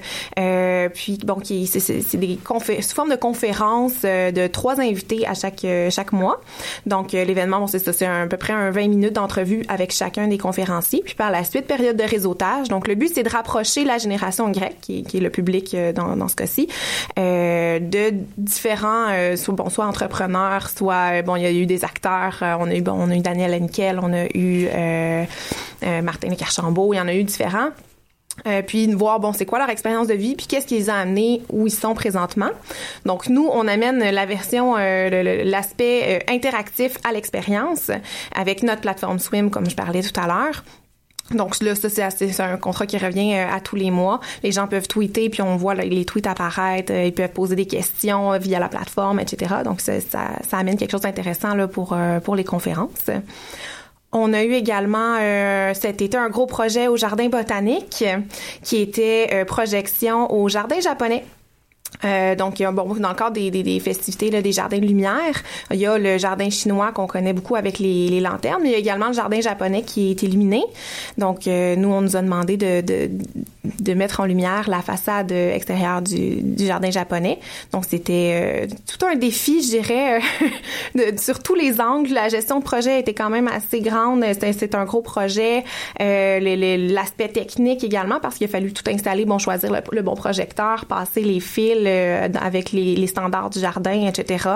Puis 0.96 1.20
bon, 1.24 1.36
qui 1.36 1.68
c'est 1.68 2.18
des 2.18 2.40
sous 2.82 2.96
forme 2.96 3.12
de 3.12 3.16
conférences 3.16 4.02
de 4.02 4.48
trois 4.48 4.82
invités 4.82 5.28
à 5.28 5.36
chaque 5.36 5.66
chaque 5.92 6.12
mois. 6.12 6.42
Donc 6.88 7.12
l'événement, 7.12 7.60
bon, 7.60 7.68
c'est 7.68 7.80
ça, 7.80 7.94
c'est 7.94 8.08
à 8.08 8.26
peu 8.26 8.38
près 8.38 8.54
un 8.54 8.72
20 8.72 8.88
minutes 8.88 9.14
d'entrevue 9.14 9.64
avec 9.70 9.92
chacun 9.92 10.28
des 10.28 10.40
conférenciers. 10.40 11.04
Puis 11.06 11.14
par 11.14 11.30
la 11.30 11.44
suite, 11.44 11.68
période 11.68 11.98
de 11.98 12.04
réseautage. 12.04 12.68
Donc 12.68 12.88
le 12.88 12.96
but, 12.96 13.12
c'est 13.14 13.24
de 13.24 13.30
rapprocher 13.30 13.86
la 13.86 14.00
génération 14.00 14.52
Y, 14.52 14.82
qui, 14.82 15.06
est 15.14 15.20
le 15.20 15.30
public 15.30 15.76
dans, 15.96 16.16
dans 16.16 16.28
ce 16.28 16.36
cas-ci, 16.36 16.68
de 17.16 18.14
différents, 18.38 19.36
soit, 19.52 19.64
bon, 19.64 19.70
soit 19.70 19.86
entrepreneurs, 19.86 20.70
soit 20.70 21.22
bon, 21.24 21.36
il 21.36 21.44
y 21.44 21.46
a 21.46 21.52
eu 21.52 21.66
des 21.66 21.84
acteurs. 21.84 22.38
on 22.42 22.70
a 22.70 22.76
eu 22.76 22.82
bon, 22.82 22.94
on 22.94 23.10
a 23.10 23.16
eu 23.16 23.20
Daniel 23.20 23.54
Henkel, 23.62 24.00
on 24.02 24.14
a 24.14 24.26
eu 24.34 24.68
euh, 24.68 25.26
euh, 25.84 26.02
Martin 26.02 26.34
Carchambault, 26.36 26.94
il 26.94 26.98
y 26.98 27.02
en 27.02 27.08
a 27.08 27.14
eu 27.14 27.24
différents. 27.24 27.70
Euh, 28.48 28.62
puis 28.62 28.88
de 28.88 28.96
voir 28.96 29.20
bon 29.20 29.34
c'est 29.34 29.46
quoi 29.46 29.60
leur 29.60 29.70
expérience 29.70 30.08
de 30.08 30.14
vie 30.14 30.36
puis 30.36 30.48
qu'est-ce 30.48 30.66
qui 30.66 30.76
les 30.76 30.90
a 30.90 30.96
amenés 30.96 31.42
où 31.50 31.68
ils 31.68 31.72
sont 31.72 31.94
présentement 31.94 32.50
donc 33.06 33.28
nous 33.28 33.46
on 33.52 33.68
amène 33.68 34.00
la 34.00 34.26
version 34.26 34.78
l'aspect 34.78 36.24
interactif 36.30 36.98
à 37.04 37.12
l'expérience 37.12 37.92
avec 38.34 38.64
notre 38.64 38.80
plateforme 38.80 39.20
Swim 39.20 39.52
comme 39.52 39.70
je 39.70 39.76
parlais 39.76 40.02
tout 40.02 40.18
à 40.18 40.28
l'heure 40.28 40.64
donc 41.34 41.62
là, 41.62 41.76
ça, 41.76 41.90
c'est 41.90 42.40
un 42.40 42.58
contrat 42.58 42.86
qui 42.86 42.98
revient 42.98 43.34
à 43.36 43.60
tous 43.60 43.76
les 43.76 43.92
mois. 43.92 44.20
Les 44.44 44.52
gens 44.52 44.68
peuvent 44.68 44.88
tweeter, 44.88 45.30
puis 45.30 45.42
on 45.42 45.56
voit 45.58 45.76
les 45.76 46.06
tweets 46.06 46.28
apparaître. 46.28 46.94
ils 46.94 47.14
peuvent 47.14 47.32
poser 47.32 47.56
des 47.56 47.68
questions 47.68 48.38
via 48.38 48.60
la 48.60 48.70
plateforme, 48.70 49.20
etc. 49.20 49.56
Donc 49.64 49.82
ça, 49.82 49.94
ça, 50.02 50.58
amène 50.58 50.78
quelque 50.78 50.92
chose 50.92 51.02
d'intéressant 51.02 51.56
là 51.56 51.68
pour 51.68 51.96
pour 52.24 52.36
les 52.36 52.44
conférences. 52.44 53.10
On 54.14 54.34
a 54.34 54.44
eu 54.44 54.54
également 54.54 55.16
euh, 55.20 55.74
cet 55.74 56.02
été 56.02 56.18
un 56.18 56.30
gros 56.30 56.46
projet 56.46 56.90
au 56.90 56.98
Jardin 56.98 57.30
botanique 57.30 58.04
qui 58.62 58.78
était 58.78 59.30
euh, 59.32 59.46
projection 59.46 60.32
au 60.34 60.50
Jardin 60.50 60.80
japonais. 60.82 61.24
Euh, 62.06 62.36
donc, 62.36 62.62
bon, 62.62 62.96
dans 62.96 63.10
le 63.10 63.16
cadre 63.16 63.32
des, 63.32 63.52
des, 63.52 63.64
des 63.64 63.80
festivités 63.80 64.32
là, 64.32 64.42
des 64.42 64.52
jardins 64.52 64.80
de 64.80 64.86
lumière, 64.86 65.44
il 65.72 65.80
y 65.80 65.86
a 65.86 65.98
le 65.98 66.18
jardin 66.18 66.50
chinois 66.50 66.92
qu'on 66.92 67.08
connaît 67.08 67.34
beaucoup 67.34 67.56
avec 67.56 67.80
les, 67.80 68.08
les, 68.08 68.20
lanternes, 68.20 68.62
mais 68.64 68.70
il 68.70 68.72
y 68.74 68.76
a 68.76 68.80
également 68.80 69.08
le 69.08 69.14
jardin 69.14 69.42
japonais 69.42 69.84
qui 69.84 70.12
est 70.12 70.24
illuminé. 70.24 70.64
Donc, 71.18 71.48
euh, 71.48 71.76
nous, 71.76 71.90
on 71.90 72.02
nous 72.02 72.16
a 72.16 72.22
demandé 72.22 72.58
de, 72.58 72.82
de, 72.82 73.10
de, 73.80 73.94
mettre 73.94 74.20
en 74.20 74.26
lumière 74.26 74.70
la 74.70 74.82
façade 74.82 75.32
extérieure 75.32 76.02
du, 76.02 76.42
du 76.42 76.66
jardin 76.66 76.92
japonais. 76.92 77.40
Donc, 77.72 77.86
c'était 77.88 78.68
euh, 78.70 78.76
tout 78.88 79.06
un 79.06 79.16
défi, 79.16 79.62
je 79.64 79.70
dirais, 79.70 80.20
de, 80.96 81.20
sur 81.20 81.40
tous 81.40 81.56
les 81.56 81.80
angles. 81.82 82.14
La 82.14 82.30
gestion 82.30 82.60
de 82.60 82.64
projet 82.64 83.00
était 83.00 83.14
quand 83.14 83.30
même 83.30 83.48
assez 83.48 83.82
grande. 83.82 84.24
C'est 84.40 84.76
un 84.76 84.86
gros 84.86 85.02
projet. 85.02 85.64
L'aspect 86.00 87.30
technique 87.30 87.84
également, 87.84 88.20
parce 88.20 88.36
qu'il 88.36 88.46
a 88.46 88.50
fallu 88.50 88.74
tout 88.74 88.90
installer, 88.90 89.26
bon, 89.26 89.38
choisir 89.38 89.72
le, 89.72 89.80
le 89.92 90.02
bon 90.02 90.16
projecteur, 90.16 90.86
passer 90.86 91.22
les 91.22 91.40
fils, 91.40 91.91
euh, 91.92 92.28
avec 92.40 92.72
les, 92.72 93.08
standards 93.08 93.50
du 93.50 93.60
jardin, 93.60 94.08
etc. 94.08 94.48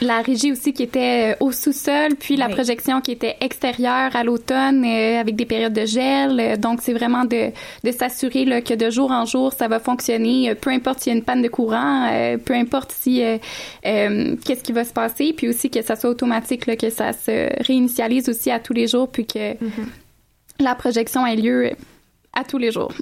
La 0.00 0.20
régie 0.20 0.52
aussi 0.52 0.72
qui 0.72 0.82
était 0.82 1.32
euh, 1.32 1.44
au 1.44 1.52
sous-sol, 1.52 2.14
puis 2.18 2.36
la 2.36 2.48
projection 2.48 3.00
qui 3.00 3.12
était 3.12 3.36
extérieure 3.40 4.14
à 4.14 4.22
l'automne 4.24 4.84
euh, 4.84 5.20
avec 5.20 5.36
des 5.36 5.44
périodes 5.44 5.72
de 5.72 5.86
gel. 5.86 6.58
Donc, 6.58 6.80
c'est 6.82 6.92
vraiment 6.92 7.24
de, 7.24 7.50
de 7.82 7.90
s'assurer 7.90 8.62
que 8.62 8.74
de 8.74 8.90
jour 8.90 9.10
en 9.10 9.24
jour, 9.24 9.52
ça 9.52 9.68
va 9.68 9.80
fonctionner, 9.80 10.54
peu 10.54 10.70
importe 10.70 11.00
s'il 11.00 11.12
y 11.12 11.14
a 11.14 11.18
une 11.18 11.24
panne 11.24 11.42
de 11.42 11.48
courant, 11.48 12.08
peu 12.44 12.54
importe 12.54 12.92
si 12.92 13.22
qu'est-ce 13.82 14.62
qui 14.62 14.72
va 14.72 14.84
se 14.84 14.92
passer, 14.92 15.32
puis 15.32 15.48
aussi 15.48 15.70
que 15.70 15.82
ça 15.82 15.96
soit 15.96 16.10
automatique, 16.10 16.66
là, 16.66 16.76
que 16.76 16.90
ça 16.90 17.12
se 17.12 17.48
réinitialise 17.64 18.28
aussi 18.28 18.50
à 18.50 18.58
tous 18.58 18.72
les 18.72 18.86
jours, 18.86 19.08
puis 19.08 19.26
que 19.26 19.54
mm-hmm. 19.54 19.86
la 20.60 20.74
projection 20.74 21.26
ait 21.26 21.36
lieu 21.36 21.70
à 22.32 22.44
tous 22.44 22.58
les 22.58 22.70
jours. 22.70 22.92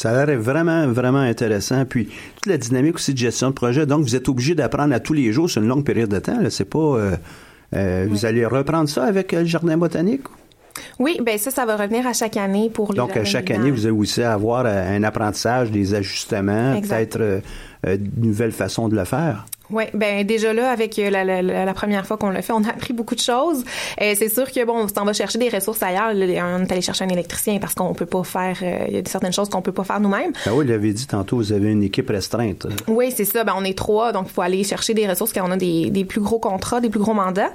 Ça 0.00 0.18
a 0.18 0.24
l'air 0.24 0.40
vraiment, 0.40 0.86
vraiment 0.86 1.18
intéressant. 1.18 1.84
Puis 1.84 2.06
toute 2.06 2.46
la 2.46 2.56
dynamique 2.56 2.94
aussi 2.94 3.12
de 3.12 3.18
gestion 3.18 3.50
de 3.50 3.54
projet. 3.54 3.84
Donc, 3.84 4.00
vous 4.00 4.16
êtes 4.16 4.30
obligé 4.30 4.54
d'apprendre 4.54 4.94
à 4.94 4.98
tous 4.98 5.12
les 5.12 5.30
jours 5.30 5.50
sur 5.50 5.60
une 5.60 5.68
longue 5.68 5.84
période 5.84 6.08
de 6.08 6.18
temps. 6.18 6.38
C'est 6.48 6.64
pas. 6.64 6.78
Euh, 6.78 7.16
euh, 7.76 8.06
vous 8.08 8.24
allez 8.24 8.46
reprendre 8.46 8.88
ça 8.88 9.04
avec 9.04 9.34
euh, 9.34 9.40
le 9.40 9.44
jardin 9.44 9.76
botanique? 9.76 10.22
Oui, 10.98 11.20
ben 11.22 11.36
ça, 11.36 11.50
ça 11.50 11.66
va 11.66 11.76
revenir 11.76 12.06
à 12.06 12.14
chaque 12.14 12.38
année 12.38 12.70
pour 12.70 12.92
les 12.92 12.96
Donc, 12.96 13.14
à 13.14 13.26
chaque 13.26 13.50
année, 13.50 13.70
vous 13.70 13.84
allez 13.84 13.94
aussi 13.94 14.22
avoir 14.22 14.64
un 14.64 15.02
apprentissage, 15.02 15.70
des 15.70 15.92
ajustements, 15.92 16.80
peut-être 16.80 17.42
une 17.84 18.10
nouvelle 18.16 18.52
façon 18.52 18.88
de 18.88 18.96
le 18.96 19.04
faire? 19.04 19.44
Oui, 19.72 19.84
ben 19.94 20.26
déjà 20.26 20.52
là, 20.52 20.70
avec 20.70 20.98
euh, 20.98 21.10
la, 21.10 21.24
la, 21.24 21.42
la 21.42 21.74
première 21.74 22.06
fois 22.06 22.16
qu'on 22.16 22.30
l'a 22.30 22.42
fait, 22.42 22.52
on 22.52 22.64
a 22.64 22.70
appris 22.70 22.92
beaucoup 22.92 23.14
de 23.14 23.20
choses. 23.20 23.64
Et 24.00 24.14
c'est 24.14 24.28
sûr 24.28 24.50
que 24.50 24.64
bon, 24.64 24.86
on 24.96 25.04
va 25.04 25.12
chercher 25.12 25.38
des 25.38 25.48
ressources 25.48 25.82
ailleurs. 25.82 26.10
on 26.12 26.62
est 26.62 26.72
allé 26.72 26.80
chercher 26.80 27.04
un 27.04 27.08
électricien 27.08 27.58
parce 27.58 27.74
qu'on 27.74 27.94
peut 27.94 28.06
pas 28.06 28.24
faire. 28.24 28.56
Euh, 28.62 28.84
il 28.88 28.94
y 28.94 28.98
a 28.98 29.02
certaines 29.06 29.32
choses 29.32 29.48
qu'on 29.48 29.62
peut 29.62 29.72
pas 29.72 29.84
faire 29.84 30.00
nous-mêmes. 30.00 30.32
Ah 30.46 30.50
oui, 30.54 30.64
il 30.66 30.72
avait 30.72 30.92
dit 30.92 31.06
tantôt, 31.06 31.36
vous 31.36 31.52
avez 31.52 31.70
une 31.70 31.82
équipe 31.82 32.10
restreinte. 32.10 32.66
Oui, 32.88 33.12
c'est 33.14 33.24
ça. 33.24 33.44
Ben 33.44 33.54
on 33.56 33.64
est 33.64 33.76
trois, 33.76 34.12
donc 34.12 34.26
il 34.28 34.32
faut 34.32 34.42
aller 34.42 34.64
chercher 34.64 34.94
des 34.94 35.06
ressources 35.06 35.32
quand 35.32 35.46
on 35.46 35.52
a 35.52 35.56
des, 35.56 35.90
des 35.90 36.04
plus 36.04 36.20
gros 36.20 36.38
contrats, 36.38 36.80
des 36.80 36.90
plus 36.90 37.00
gros 37.00 37.14
mandats. 37.14 37.50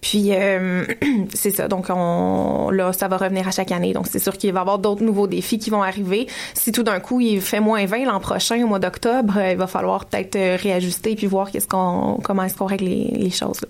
Puis 0.00 0.28
euh, 0.32 0.84
c'est 1.34 1.50
ça. 1.50 1.68
Donc 1.68 1.86
on 1.90 2.70
là, 2.70 2.92
ça 2.92 3.08
va 3.08 3.16
revenir 3.16 3.46
à 3.46 3.50
chaque 3.50 3.72
année. 3.72 3.92
Donc 3.92 4.06
c'est 4.10 4.18
sûr 4.18 4.36
qu'il 4.36 4.52
va 4.52 4.60
y 4.60 4.62
avoir 4.62 4.78
d'autres 4.78 5.02
nouveaux 5.02 5.26
défis 5.26 5.58
qui 5.58 5.70
vont 5.70 5.82
arriver. 5.82 6.26
Si 6.54 6.72
tout 6.72 6.82
d'un 6.82 7.00
coup 7.00 7.20
il 7.20 7.40
fait 7.40 7.60
moins 7.60 7.84
20 7.84 8.04
l'an 8.06 8.20
prochain 8.20 8.62
au 8.62 8.66
mois 8.66 8.78
d'octobre, 8.78 9.34
il 9.50 9.56
va 9.56 9.66
falloir 9.66 10.06
peut-être 10.06 10.38
réajuster 10.62 11.14
puis 11.14 11.26
voir 11.26 11.50
comment 11.66 12.42
est-ce 12.44 12.56
qu'on 12.56 12.66
règle 12.66 12.86
les, 12.86 13.30
choses. 13.30 13.60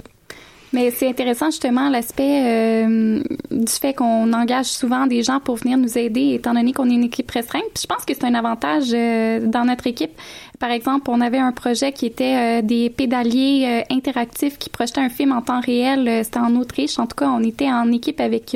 Mais 0.72 0.90
c'est 0.90 1.08
intéressant 1.08 1.46
justement 1.46 1.88
l'aspect 1.88 2.42
euh, 2.44 3.22
du 3.50 3.72
fait 3.72 3.94
qu'on 3.94 4.32
engage 4.34 4.66
souvent 4.66 5.06
des 5.06 5.22
gens 5.22 5.40
pour 5.40 5.56
venir 5.56 5.78
nous 5.78 5.96
aider, 5.96 6.34
étant 6.34 6.52
donné 6.52 6.72
qu'on 6.74 6.90
est 6.90 6.94
une 6.94 7.04
équipe 7.04 7.30
restreinte. 7.30 7.64
Puis 7.74 7.82
je 7.82 7.86
pense 7.86 8.04
que 8.04 8.12
c'est 8.12 8.24
un 8.24 8.34
avantage 8.34 8.88
euh, 8.92 9.40
dans 9.46 9.64
notre 9.64 9.86
équipe. 9.86 10.10
Par 10.58 10.70
exemple, 10.70 11.10
on 11.10 11.22
avait 11.22 11.38
un 11.38 11.52
projet 11.52 11.92
qui 11.92 12.04
était 12.04 12.58
euh, 12.58 12.62
des 12.62 12.90
pédaliers 12.90 13.84
interactifs 13.90 14.58
qui 14.58 14.68
projetaient 14.68 15.00
un 15.00 15.08
film 15.08 15.32
en 15.32 15.40
temps 15.40 15.60
réel. 15.60 16.22
C'était 16.24 16.40
en 16.40 16.54
Autriche. 16.56 16.98
En 16.98 17.06
tout 17.06 17.16
cas, 17.16 17.30
on 17.30 17.42
était 17.42 17.70
en 17.70 17.90
équipe 17.90 18.20
avec 18.20 18.54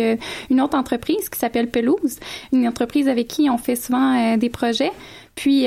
une 0.51 0.61
autre 0.61 0.77
entreprise 0.77 1.31
qui 1.31 1.39
s'appelle 1.39 1.71
Pelouse, 1.71 2.19
une 2.53 2.69
entreprise 2.69 3.09
avec 3.09 3.29
qui 3.29 3.49
on 3.49 3.57
fait 3.57 3.77
souvent 3.77 4.37
des 4.37 4.51
projets. 4.51 4.93
Puis 5.35 5.67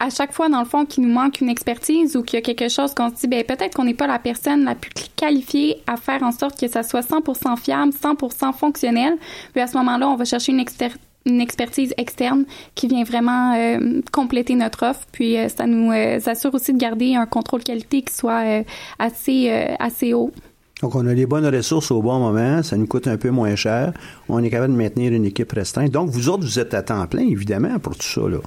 à 0.00 0.10
chaque 0.10 0.32
fois, 0.32 0.48
dans 0.48 0.60
le 0.60 0.64
fond, 0.64 0.86
qu'il 0.86 1.04
nous 1.04 1.12
manque 1.12 1.40
une 1.40 1.48
expertise 1.48 2.16
ou 2.16 2.22
qu'il 2.22 2.38
y 2.38 2.42
a 2.42 2.42
quelque 2.42 2.68
chose 2.68 2.94
qu'on 2.94 3.10
se 3.10 3.14
dit, 3.14 3.26
ben 3.26 3.44
peut-être 3.44 3.74
qu'on 3.74 3.84
n'est 3.84 3.94
pas 3.94 4.06
la 4.06 4.18
personne 4.18 4.64
la 4.64 4.74
plus 4.74 4.92
qualifiée 5.16 5.82
à 5.86 5.96
faire 5.96 6.22
en 6.22 6.30
sorte 6.30 6.58
que 6.58 6.68
ça 6.68 6.84
soit 6.84 7.00
100% 7.00 7.58
fiable, 7.58 7.92
100% 7.92 8.52
fonctionnel. 8.54 9.14
Puis 9.52 9.60
à 9.60 9.66
ce 9.66 9.76
moment-là, 9.78 10.08
on 10.08 10.14
va 10.14 10.24
chercher 10.24 10.52
une, 10.52 10.64
une 11.26 11.40
expertise 11.40 11.92
externe 11.96 12.44
qui 12.76 12.86
vient 12.86 13.02
vraiment 13.02 13.54
euh, 13.54 14.00
compléter 14.12 14.54
notre 14.54 14.86
offre. 14.86 15.04
Puis 15.10 15.36
euh, 15.36 15.48
ça 15.48 15.66
nous 15.66 15.90
euh, 15.90 16.20
assure 16.26 16.54
aussi 16.54 16.72
de 16.72 16.78
garder 16.78 17.16
un 17.16 17.26
contrôle 17.26 17.64
qualité 17.64 18.02
qui 18.02 18.14
soit 18.14 18.62
assez 19.00 19.50
assez 19.80 20.14
haut. 20.14 20.32
Donc, 20.80 20.94
on 20.94 21.04
a 21.08 21.12
les 21.12 21.26
bonnes 21.26 21.46
ressources 21.46 21.90
au 21.90 22.00
bon 22.00 22.20
moment, 22.20 22.62
ça 22.62 22.76
nous 22.76 22.86
coûte 22.86 23.08
un 23.08 23.16
peu 23.16 23.30
moins 23.30 23.56
cher, 23.56 23.92
on 24.28 24.40
est 24.44 24.50
capable 24.50 24.74
de 24.74 24.78
maintenir 24.78 25.12
une 25.12 25.24
équipe 25.24 25.50
restreinte. 25.50 25.90
Donc, 25.90 26.08
vous 26.10 26.28
autres, 26.28 26.44
vous 26.44 26.60
êtes 26.60 26.72
à 26.72 26.82
temps 26.82 27.04
plein, 27.08 27.26
évidemment, 27.26 27.80
pour 27.80 27.96
tout 27.96 28.06
ça, 28.06 28.20
là. 28.20 28.38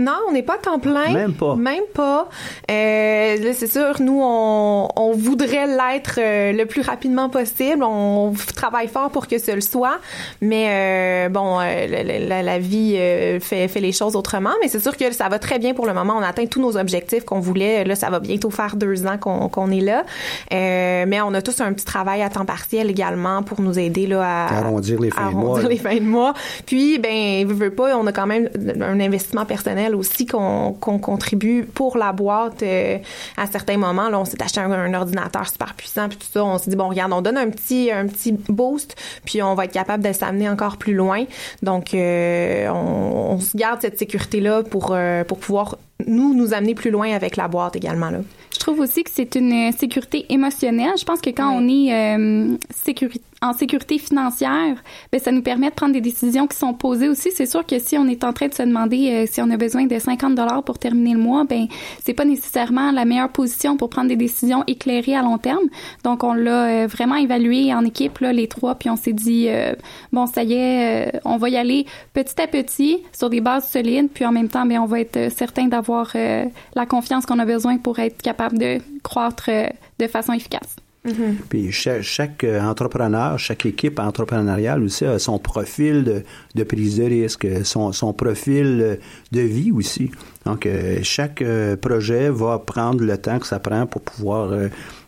Non, 0.00 0.16
on 0.28 0.32
n'est 0.32 0.42
pas 0.42 0.54
à 0.54 0.58
temps 0.58 0.78
plein. 0.78 1.12
Même 1.12 1.34
pas. 1.34 1.56
Même 1.56 1.84
pas. 1.94 2.28
Euh, 2.70 3.36
là, 3.36 3.52
c'est 3.52 3.70
sûr, 3.70 4.00
nous, 4.00 4.20
on, 4.22 4.88
on 4.96 5.12
voudrait 5.12 5.66
l'être 5.66 6.18
euh, 6.18 6.52
le 6.52 6.64
plus 6.64 6.80
rapidement 6.80 7.28
possible. 7.28 7.84
On 7.84 8.32
travaille 8.56 8.88
fort 8.88 9.10
pour 9.10 9.26
que 9.26 9.38
ce 9.38 9.52
le 9.52 9.60
soit. 9.60 9.98
Mais 10.40 10.68
euh, 10.68 11.28
bon, 11.28 11.58
euh, 11.60 12.26
la, 12.26 12.42
la, 12.42 12.58
vie 12.58 12.96
fait, 13.40 13.68
fait 13.68 13.80
les 13.80 13.92
choses 13.92 14.16
autrement. 14.16 14.52
Mais 14.62 14.68
c'est 14.68 14.80
sûr 14.80 14.96
que 14.96 15.12
ça 15.12 15.28
va 15.28 15.38
très 15.38 15.58
bien 15.58 15.74
pour 15.74 15.86
le 15.86 15.92
moment. 15.92 16.14
On 16.18 16.22
atteint 16.22 16.46
tous 16.46 16.60
nos 16.60 16.78
objectifs 16.78 17.24
qu'on 17.24 17.40
voulait. 17.40 17.84
Là, 17.84 17.94
ça 17.94 18.08
va 18.08 18.20
bientôt 18.20 18.50
faire 18.50 18.76
deux 18.76 19.06
ans 19.06 19.18
qu'on 19.18 19.70
est 19.70 19.80
là. 19.80 20.04
mais 20.50 21.20
on 21.20 21.34
a 21.34 21.42
tous 21.42 21.60
un 21.60 21.72
petit 21.74 21.84
travail 21.84 22.22
à 22.22 22.30
temps 22.30 22.46
partiel 22.46 22.88
également 22.90 23.42
pour 23.42 23.60
nous 23.60 23.78
aider 23.78 24.06
là, 24.06 24.22
à, 24.22 24.58
arrondir 24.60 25.00
les 25.00 25.10
fins 25.10 25.30
de 25.30 25.36
mois. 25.36 25.62
les 25.62 25.76
fins 25.76 25.96
de 25.96 26.00
mois. 26.00 26.34
Puis, 26.64 26.98
ben, 26.98 27.46
veut 27.46 27.70
pas, 27.70 27.96
on 27.96 28.06
a 28.06 28.12
quand 28.12 28.26
même 28.26 28.48
un 28.80 28.98
investissement 29.00 29.44
personnel 29.44 29.89
aussi 29.94 30.26
qu'on 30.26 30.72
contribue 30.72 31.64
pour 31.64 31.96
la 31.96 32.12
boîte 32.12 32.62
euh, 32.62 32.98
à 33.36 33.46
certains 33.46 33.76
moments. 33.76 34.08
Là, 34.08 34.20
on 34.20 34.24
s'est 34.24 34.42
acheté 34.42 34.60
un, 34.60 34.94
ordinateur 34.94 35.48
super 35.48 35.74
puissant 35.74 36.08
puis 36.08 36.18
tout 36.18 36.26
ça. 36.32 36.44
On 36.44 36.58
s'est 36.58 36.70
dit 36.70 36.76
bon 36.76 36.88
regarde, 36.88 37.12
on 37.12 37.22
donne 37.22 37.38
un 37.38 37.50
petit 37.50 37.90
un 37.90 38.06
petit 38.06 38.32
boost 38.32 38.96
puis 39.24 39.42
on 39.42 39.54
va 39.54 39.64
être 39.64 39.72
capable 39.72 40.04
de 40.04 40.12
s'amener 40.12 40.48
encore 40.48 40.76
plus 40.76 40.94
loin. 40.94 41.24
Donc 41.62 41.94
euh, 41.94 42.68
on, 42.68 43.38
se 43.40 43.56
garde 43.56 43.80
cette 43.80 43.98
sécurité 43.98 44.40
là 44.40 44.62
pour 44.62 44.90
euh, 44.92 45.24
pour 45.24 45.38
pouvoir 45.38 45.76
nous 46.06 46.34
nous 46.34 46.54
amener 46.54 46.74
plus 46.74 46.90
loin 46.90 47.12
avec 47.12 47.36
la 47.36 47.48
boîte 47.48 47.76
également 47.76 48.10
là. 48.10 48.20
Je 48.52 48.58
trouve 48.58 48.80
aussi 48.80 49.04
que 49.04 49.10
c'est 49.10 49.36
une 49.36 49.72
sécurité 49.72 50.26
émotionnelle. 50.28 50.92
Je 50.98 51.04
pense 51.04 51.20
que 51.20 51.30
quand 51.30 51.50
on 51.50 51.66
est 51.66 51.94
euh, 51.94 52.56
sécurité 52.70 53.24
en 53.42 53.54
sécurité 53.54 53.98
financière, 53.98 54.76
ben 55.10 55.20
ça 55.20 55.32
nous 55.32 55.40
permet 55.40 55.70
de 55.70 55.74
prendre 55.74 55.94
des 55.94 56.02
décisions 56.02 56.46
qui 56.46 56.56
sont 56.58 56.74
posées 56.74 57.08
aussi. 57.08 57.30
C'est 57.30 57.46
sûr 57.46 57.64
que 57.64 57.78
si 57.78 57.96
on 57.96 58.06
est 58.06 58.22
en 58.22 58.34
train 58.34 58.48
de 58.48 58.54
se 58.54 58.62
demander 58.62 59.10
euh, 59.10 59.26
si 59.30 59.40
on 59.40 59.50
a 59.50 59.56
besoin 59.56 59.86
de 59.86 59.98
50 59.98 60.34
dollars 60.34 60.62
pour 60.62 60.78
terminer 60.78 61.14
le 61.14 61.20
mois, 61.20 61.44
ben 61.44 61.66
c'est 62.04 62.12
pas 62.12 62.26
nécessairement 62.26 62.92
la 62.92 63.06
meilleure 63.06 63.30
position 63.30 63.78
pour 63.78 63.88
prendre 63.88 64.08
des 64.08 64.16
décisions 64.16 64.62
éclairées 64.66 65.16
à 65.16 65.22
long 65.22 65.38
terme. 65.38 65.68
Donc 66.04 66.22
on 66.22 66.34
l'a 66.34 66.66
euh, 66.66 66.86
vraiment 66.86 67.16
évalué 67.16 67.72
en 67.72 67.84
équipe 67.84 68.18
là 68.18 68.32
les 68.32 68.46
trois, 68.46 68.74
puis 68.74 68.90
on 68.90 68.96
s'est 68.96 69.14
dit 69.14 69.46
euh, 69.48 69.74
bon 70.12 70.26
ça 70.26 70.42
y 70.42 70.52
est, 70.52 71.20
on 71.24 71.38
va 71.38 71.48
y 71.48 71.56
aller 71.56 71.86
petit 72.12 72.40
à 72.42 72.46
petit 72.46 72.98
sur 73.12 73.30
des 73.30 73.40
bases 73.40 73.70
solides, 73.70 74.10
puis 74.12 74.26
en 74.26 74.32
même 74.32 74.48
temps 74.48 74.66
ben 74.66 74.80
on 74.80 74.86
va 74.86 75.00
être 75.00 75.32
certain 75.32 75.66
d'avoir 75.66 75.89
la 76.14 76.86
confiance 76.86 77.26
qu'on 77.26 77.38
a 77.38 77.44
besoin 77.44 77.78
pour 77.78 77.98
être 77.98 78.22
capable 78.22 78.58
de 78.58 78.78
croître 79.02 79.50
de 79.98 80.06
façon 80.06 80.32
efficace. 80.32 80.76
Mm-hmm. 81.06 81.34
Puis 81.48 81.72
chaque, 81.72 82.44
euh, 82.44 82.60
entrepreneur, 82.60 83.38
chaque 83.38 83.64
équipe 83.64 83.98
entrepreneuriale 83.98 84.82
aussi 84.82 85.06
a 85.06 85.18
son 85.18 85.38
profil 85.38 86.22
de, 86.54 86.62
prise 86.64 86.98
de 86.98 87.04
risque, 87.04 87.46
son, 87.64 87.92
son, 87.92 88.12
profil 88.12 88.98
de 89.32 89.40
vie 89.40 89.72
aussi. 89.72 90.10
Donc, 90.44 90.66
euh, 90.66 90.98
chaque 91.02 91.40
euh, 91.40 91.76
projet 91.76 92.28
va 92.28 92.58
prendre 92.58 93.02
le 93.02 93.16
temps 93.16 93.38
que 93.38 93.46
ça 93.46 93.58
prend 93.58 93.86
pour 93.86 94.02
pouvoir 94.02 94.52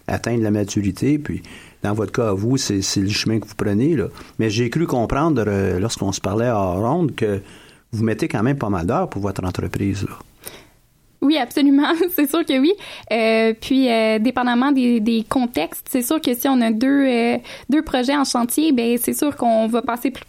atteindre 0.06 0.42
la 0.42 0.50
maturité. 0.50 1.18
Puis, 1.18 1.42
dans 1.82 1.92
votre 1.92 2.12
cas, 2.12 2.32
vous, 2.32 2.56
c'est 2.56 2.80
le 2.96 3.10
chemin 3.10 3.38
que 3.38 3.46
vous 3.46 3.54
prenez. 3.54 3.94
Là. 3.94 4.06
Mais 4.38 4.48
j'ai 4.48 4.70
cru 4.70 4.86
comprendre, 4.86 5.44
lorsqu'on 5.78 6.12
se 6.12 6.20
parlait 6.20 6.46
à 6.46 6.56
ronde, 6.56 7.14
que 7.14 7.42
vous 7.92 8.04
mettez 8.04 8.28
quand 8.28 8.42
même 8.42 8.56
pas 8.56 8.70
mal 8.70 8.86
d'heures 8.86 9.10
pour 9.10 9.20
votre 9.20 9.44
entreprise. 9.44 10.04
Là. 10.04 10.16
Oui, 11.22 11.38
absolument. 11.38 11.92
c'est 12.14 12.28
sûr 12.28 12.44
que 12.44 12.58
oui. 12.58 12.72
Euh, 13.12 13.54
puis, 13.58 13.90
euh, 13.90 14.18
dépendamment 14.18 14.72
des, 14.72 15.00
des 15.00 15.24
contextes, 15.28 15.86
c'est 15.90 16.02
sûr 16.02 16.20
que 16.20 16.34
si 16.34 16.48
on 16.48 16.60
a 16.60 16.70
deux, 16.70 17.06
euh, 17.06 17.38
deux 17.70 17.82
projets 17.82 18.16
en 18.16 18.24
chantier, 18.24 18.72
ben 18.72 18.98
c'est 18.98 19.14
sûr 19.14 19.36
qu'on 19.36 19.68
va 19.68 19.82
passer 19.82 20.10
plus 20.10 20.24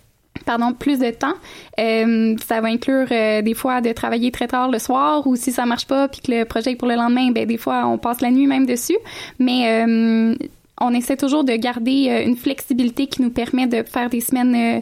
pardon, 0.46 0.74
plus 0.74 1.00
de 1.00 1.10
temps. 1.10 1.34
Euh, 1.80 2.36
ça 2.46 2.62
va 2.62 2.68
inclure 2.68 3.08
euh, 3.12 3.42
des 3.42 3.54
fois 3.54 3.82
de 3.82 3.92
travailler 3.92 4.32
très 4.32 4.48
tard 4.48 4.70
le 4.70 4.80
soir 4.80 5.26
ou 5.26 5.36
si 5.36 5.52
ça 5.52 5.66
marche 5.66 5.88
pas 5.88 6.08
puis 6.08 6.22
que 6.22 6.32
le 6.32 6.46
projet 6.46 6.72
est 6.72 6.76
pour 6.76 6.88
le 6.88 6.96
lendemain, 6.96 7.32
ben 7.32 7.46
des 7.46 7.58
fois 7.58 7.86
on 7.88 7.98
passe 7.98 8.22
la 8.22 8.30
nuit 8.30 8.48
même 8.48 8.66
dessus. 8.66 8.98
Mais 9.40 9.86
euh, 9.86 10.36
on 10.82 10.94
essaie 10.94 11.18
toujours 11.18 11.44
de 11.44 11.54
garder 11.54 12.24
une 12.26 12.36
flexibilité 12.36 13.08
qui 13.08 13.22
nous 13.22 13.30
permet 13.30 13.68
de 13.68 13.84
faire 13.84 14.10
des 14.10 14.22
semaines 14.22 14.82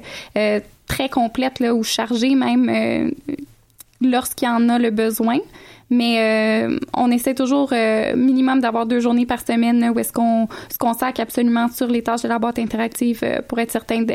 très 0.88 1.10
complètes 1.10 1.60
là, 1.60 1.76
ou 1.76 1.84
chargées 1.84 2.34
même 2.34 3.12
lorsqu'il 4.02 4.48
y 4.48 4.52
en 4.52 4.68
a 4.70 4.80
le 4.80 4.90
besoin. 4.90 5.40
Mais 5.92 6.70
euh, 6.70 6.80
on 6.94 7.12
essaie 7.12 7.36
toujours 7.36 7.72
euh, 7.74 8.16
minimum 8.16 8.62
d'avoir 8.62 8.86
deux 8.86 9.02
journées 9.02 9.26
par 9.26 9.46
semaine 9.46 9.92
où 9.94 10.00
est-ce 10.00 10.14
qu'on 10.14 10.48
se 10.72 10.78
consacre 10.78 11.20
absolument 11.20 11.68
sur 11.68 11.88
les 11.88 12.02
tâches 12.02 12.22
de 12.22 12.30
la 12.30 12.40
boîte 12.40 12.60
interactive 12.60 13.20
euh, 13.24 13.42
pour 13.46 13.60
être 13.60 13.72
certain 13.72 14.06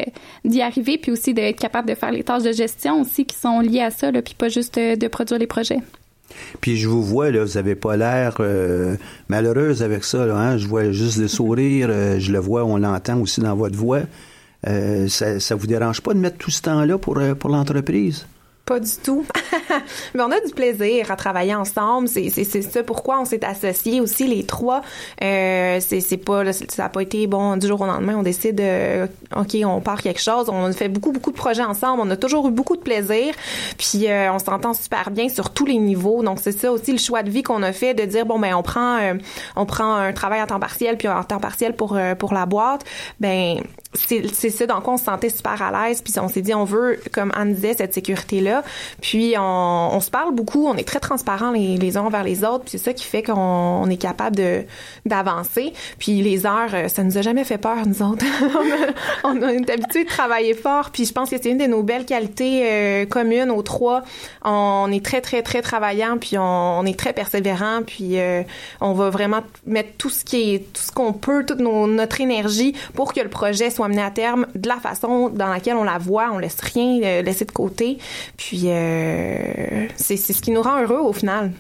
d'y 0.44 0.62
arriver, 0.62 0.96
puis 0.96 1.12
aussi 1.12 1.34
d'être 1.34 1.60
capable 1.60 1.86
de 1.90 1.94
faire 1.94 2.12
les 2.12 2.24
tâches 2.24 2.44
de 2.44 2.52
gestion 2.52 3.02
aussi 3.02 3.26
qui 3.26 3.36
sont 3.36 3.60
liées 3.60 3.82
à 3.82 3.90
ça, 3.90 4.10
là, 4.10 4.22
puis 4.22 4.34
pas 4.34 4.48
juste 4.48 4.78
de 4.78 5.08
produire 5.08 5.38
les 5.38 5.46
projets. 5.46 5.80
Puis 6.62 6.78
je 6.78 6.88
vous 6.88 7.02
vois, 7.02 7.30
là, 7.30 7.44
vous 7.44 7.58
avez 7.58 7.74
pas 7.74 7.96
l'air 7.98 8.40
malheureuse 9.28 9.82
avec 9.82 10.04
ça. 10.04 10.24
Là, 10.24 10.34
hein? 10.34 10.56
Je 10.56 10.66
vois 10.66 10.90
juste 10.92 11.18
le 11.18 11.28
sourire, 11.28 11.88
je 12.18 12.32
le 12.32 12.38
vois, 12.38 12.64
on 12.64 12.78
l'entend 12.78 13.20
aussi 13.20 13.40
dans 13.40 13.54
votre 13.54 13.76
voix. 13.76 14.00
ça, 14.64 15.40
ça 15.40 15.54
vous 15.54 15.66
dérange 15.66 16.00
pas 16.00 16.14
de 16.14 16.18
mettre 16.18 16.38
tout 16.38 16.50
ce 16.50 16.62
temps-là 16.62 16.96
pour, 16.96 17.20
pour 17.38 17.50
l'entreprise? 17.50 18.26
Pas 18.66 18.80
du 18.80 18.96
tout. 18.96 19.24
Mais 20.14 20.22
on 20.24 20.30
a 20.32 20.40
du 20.40 20.52
plaisir 20.52 21.12
à 21.12 21.14
travailler 21.14 21.54
ensemble. 21.54 22.08
C'est 22.08 22.28
ça 22.62 22.82
pourquoi 22.82 23.20
on 23.20 23.24
s'est 23.24 23.44
associés 23.44 24.00
aussi 24.00 24.26
les 24.26 24.44
trois. 24.44 24.82
Euh, 25.22 25.78
c'est 25.80 26.16
pas 26.16 26.52
ça 26.52 26.86
a 26.86 26.88
pas 26.88 27.02
été 27.02 27.28
bon 27.28 27.56
du 27.58 27.68
jour 27.68 27.80
au 27.80 27.86
lendemain. 27.86 28.16
On 28.18 28.24
décide 28.24 28.60
euh, 28.60 29.06
ok 29.36 29.56
on 29.64 29.80
part 29.80 30.02
quelque 30.02 30.20
chose. 30.20 30.48
On 30.48 30.72
fait 30.72 30.88
beaucoup 30.88 31.12
beaucoup 31.12 31.30
de 31.30 31.36
projets 31.36 31.62
ensemble. 31.62 32.02
On 32.04 32.10
a 32.10 32.16
toujours 32.16 32.48
eu 32.48 32.50
beaucoup 32.50 32.74
de 32.74 32.80
plaisir. 32.80 33.34
Puis 33.78 34.08
euh, 34.08 34.32
on 34.32 34.40
s'entend 34.40 34.74
super 34.74 35.12
bien 35.12 35.28
sur 35.28 35.50
tous 35.50 35.66
les 35.66 35.78
niveaux. 35.78 36.24
Donc 36.24 36.40
c'est 36.42 36.58
ça 36.58 36.72
aussi 36.72 36.90
le 36.90 36.98
choix 36.98 37.22
de 37.22 37.30
vie 37.30 37.44
qu'on 37.44 37.62
a 37.62 37.72
fait 37.72 37.94
de 37.94 38.04
dire 38.04 38.26
bon 38.26 38.40
ben 38.40 38.52
on 38.56 38.64
prend 38.64 38.98
euh, 38.98 39.14
on 39.54 39.64
prend 39.64 39.94
un 39.94 40.12
travail 40.12 40.40
à 40.40 40.46
temps 40.46 40.58
partiel 40.58 40.96
puis 40.96 41.06
un 41.06 41.22
temps 41.22 41.38
partiel 41.38 41.76
pour 41.76 41.96
pour 42.18 42.34
la 42.34 42.46
boîte. 42.46 42.84
Ben 43.20 43.60
c'est 43.96 44.50
ça 44.50 44.66
dans 44.66 44.80
quoi 44.80 44.94
on 44.94 44.96
se 44.96 45.04
sentait 45.04 45.30
super 45.30 45.60
à 45.60 45.88
l'aise 45.88 46.02
puis 46.02 46.12
on 46.18 46.28
s'est 46.28 46.42
dit 46.42 46.54
on 46.54 46.64
veut 46.64 47.00
comme 47.12 47.32
Anne 47.34 47.54
disait 47.54 47.74
cette 47.74 47.94
sécurité 47.94 48.40
là 48.40 48.62
puis 49.00 49.34
on, 49.38 49.90
on 49.92 50.00
se 50.00 50.10
parle 50.10 50.34
beaucoup 50.34 50.66
on 50.66 50.76
est 50.76 50.86
très 50.86 51.00
transparents 51.00 51.52
les, 51.52 51.96
uns 51.96 52.02
envers 52.02 52.24
les 52.24 52.44
autres 52.44 52.64
puis 52.64 52.72
c'est 52.72 52.84
ça 52.84 52.92
qui 52.92 53.04
fait 53.04 53.22
qu'on 53.22 53.88
est 53.90 53.96
capable 53.96 54.36
de 54.36 54.64
d'avancer. 55.04 55.72
Puis 55.98 56.22
les 56.22 56.46
heures 56.46 56.74
euh, 56.74 56.88
ça 56.88 57.02
nous 57.02 57.18
a 57.18 57.22
jamais 57.22 57.44
fait 57.44 57.58
peur 57.58 57.76
nous 57.86 58.02
autres. 58.02 58.24
On, 59.24 59.42
a, 59.42 59.52
est 59.52 59.70
habitué 59.70 60.04
de 60.04 60.08
travailler 60.08 60.54
fort 60.54 60.90
puis 60.90 61.04
je 61.04 61.12
pense 61.12 61.30
que 61.30 61.36
c'est 61.40 61.48
une 61.48 61.58
de 61.58 61.66
nos 61.66 61.82
belles 61.82 62.04
qualités 62.04 62.62
euh, 62.64 63.06
communes 63.06 63.50
aux 63.50 63.62
trois. 63.62 64.02
On 64.44 64.90
est 64.92 65.04
très 65.04 65.20
très 65.20 65.42
très 65.42 65.62
travaillant 65.62 66.18
puis 66.18 66.36
on, 66.38 66.84
est 66.84 66.98
très 66.98 67.12
persévérant 67.12 67.80
puis 67.86 68.18
euh, 68.18 68.42
on 68.80 68.92
va 68.92 69.10
vraiment 69.10 69.40
mettre 69.66 69.90
tout 69.98 70.10
ce 70.10 70.24
qui 70.24 70.54
est 70.54 70.72
tout 70.72 70.82
ce 70.82 70.92
qu'on 70.92 71.12
peut 71.12 71.44
toute 71.44 71.60
notre 71.60 72.20
énergie 72.20 72.74
pour 72.94 73.12
que 73.12 73.20
le 73.20 73.28
projet 73.28 73.70
soit 73.70 73.85
à 73.94 74.10
terme 74.10 74.46
de 74.54 74.68
la 74.68 74.76
façon 74.76 75.28
dans 75.28 75.48
laquelle 75.48 75.76
on 75.76 75.84
la 75.84 75.98
voit, 75.98 76.30
on 76.32 76.38
laisse 76.38 76.60
rien 76.60 77.00
euh, 77.02 77.22
laisser 77.22 77.44
de 77.44 77.52
côté. 77.52 77.98
Puis 78.36 78.62
euh, 78.66 79.86
c'est 79.96 80.16
ce 80.16 80.40
qui 80.40 80.50
nous 80.50 80.62
rend 80.62 80.82
heureux 80.82 81.00
au 81.00 81.12
final. 81.12 81.52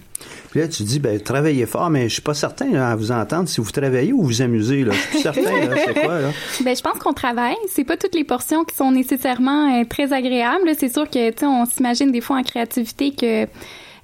Puis 0.50 0.60
là, 0.60 0.68
tu 0.68 0.82
dis, 0.84 0.98
ben, 0.98 1.20
travaillez 1.20 1.66
fort, 1.66 1.90
mais 1.90 2.08
je 2.08 2.14
suis 2.14 2.22
pas 2.22 2.34
certain 2.34 2.72
à 2.74 2.96
vous 2.96 3.12
entendre 3.12 3.48
si 3.48 3.60
vous 3.60 3.70
travaillez 3.70 4.12
ou 4.12 4.22
vous 4.22 4.42
amusez. 4.42 4.84
Là. 4.84 4.92
Je 4.92 4.98
suis 4.98 5.08
plus 5.08 5.20
certain. 5.20 5.42
c'est 5.86 5.94
quoi, 5.94 6.20
là? 6.20 6.30
Ben, 6.64 6.74
je 6.74 6.82
pense 6.82 6.98
qu'on 6.98 7.12
travaille. 7.12 7.56
C'est 7.68 7.84
pas 7.84 7.96
toutes 7.96 8.14
les 8.14 8.24
portions 8.24 8.64
qui 8.64 8.74
sont 8.74 8.90
nécessairement 8.90 9.80
euh, 9.80 9.84
très 9.84 10.12
agréables. 10.12 10.70
C'est 10.78 10.88
sûr 10.88 11.08
que, 11.10 11.30
tu 11.30 11.40
sais, 11.40 11.46
on 11.46 11.66
s'imagine 11.66 12.10
des 12.10 12.20
fois 12.20 12.38
en 12.38 12.42
créativité 12.42 13.12
que 13.12 13.46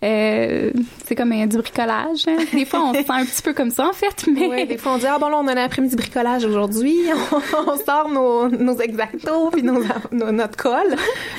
euh, 0.02 0.70
c'est 1.06 1.14
comme 1.14 1.30
du 1.30 1.56
bricolage. 1.56 2.26
Hein. 2.26 2.38
Des 2.52 2.64
fois, 2.64 2.80
on 2.82 2.92
se 2.92 3.00
sent 3.00 3.10
un 3.10 3.24
petit 3.24 3.42
peu 3.42 3.52
comme 3.52 3.70
ça, 3.70 3.88
en 3.88 3.92
fait. 3.92 4.26
Mais... 4.26 4.48
Oui, 4.48 4.66
des 4.66 4.76
fois, 4.76 4.94
on 4.94 4.98
dit, 4.98 5.06
ah 5.06 5.18
bon, 5.18 5.28
là, 5.28 5.38
on 5.38 5.46
a 5.46 5.52
un 5.52 5.64
après-midi 5.64 5.94
bricolage 5.94 6.44
aujourd'hui. 6.44 6.96
on, 7.32 7.76
sort 7.76 8.08
nos, 8.08 8.48
nos 8.48 8.78
exactos 8.80 9.50
puis 9.52 9.62
nos, 9.62 9.80
notre 10.10 10.56
colle. 10.56 10.96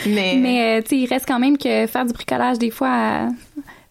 Mais, 0.08 0.38
mais 0.40 0.80
euh, 0.80 0.82
tu 0.82 0.90
sais, 0.90 0.98
il 0.98 1.08
reste 1.08 1.28
quand 1.28 1.40
même 1.40 1.58
que 1.58 1.88
faire 1.88 2.06
du 2.06 2.14
bricolage, 2.14 2.58
des 2.58 2.72
fois, 2.72 2.90
à 2.90 3.28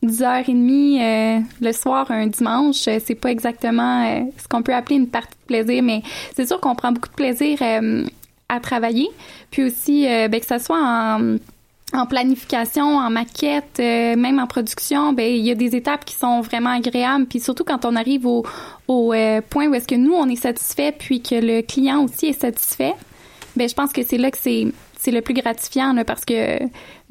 10h30 0.02 1.00
euh, 1.00 1.40
le 1.60 1.72
soir, 1.72 2.10
un 2.10 2.26
dimanche, 2.26 2.76
c'est 2.76 3.14
pas 3.14 3.30
exactement 3.30 4.26
ce 4.38 4.48
qu'on 4.48 4.62
peut 4.62 4.74
appeler 4.74 4.96
une 4.96 5.08
partie 5.08 5.36
de 5.42 5.46
plaisir, 5.46 5.82
mais 5.82 6.02
c'est 6.34 6.46
sûr 6.46 6.60
qu'on 6.60 6.74
prend 6.74 6.92
beaucoup 6.92 7.10
de 7.10 7.14
plaisir 7.14 7.58
à 8.48 8.60
travailler. 8.60 9.08
Puis 9.50 9.64
aussi, 9.64 10.04
ben, 10.04 10.40
que 10.40 10.46
ça 10.46 10.58
soit 10.58 10.80
en 10.80 11.36
en 11.92 12.06
planification, 12.06 12.96
en 12.96 13.10
maquette, 13.10 13.78
euh, 13.78 14.16
même 14.16 14.38
en 14.38 14.46
production, 14.46 15.12
ben 15.12 15.30
il 15.30 15.44
y 15.44 15.50
a 15.50 15.54
des 15.54 15.76
étapes 15.76 16.04
qui 16.04 16.14
sont 16.14 16.40
vraiment 16.40 16.70
agréables. 16.70 17.26
Puis 17.26 17.40
surtout 17.40 17.64
quand 17.64 17.84
on 17.84 17.96
arrive 17.96 18.26
au, 18.26 18.44
au 18.88 19.12
euh, 19.12 19.40
point 19.48 19.68
où 19.68 19.74
est-ce 19.74 19.86
que 19.88 19.94
nous 19.94 20.14
on 20.14 20.28
est 20.28 20.36
satisfait, 20.36 20.92
puis 20.92 21.22
que 21.22 21.34
le 21.34 21.62
client 21.62 22.02
aussi 22.04 22.26
est 22.26 22.40
satisfait, 22.40 22.94
ben 23.56 23.68
je 23.68 23.74
pense 23.74 23.92
que 23.92 24.02
c'est 24.02 24.18
là 24.18 24.30
que 24.30 24.38
c'est 24.38 24.68
c'est 24.98 25.10
le 25.10 25.20
plus 25.20 25.34
gratifiant 25.34 25.92
là, 25.92 26.04
parce 26.04 26.24
que 26.24 26.58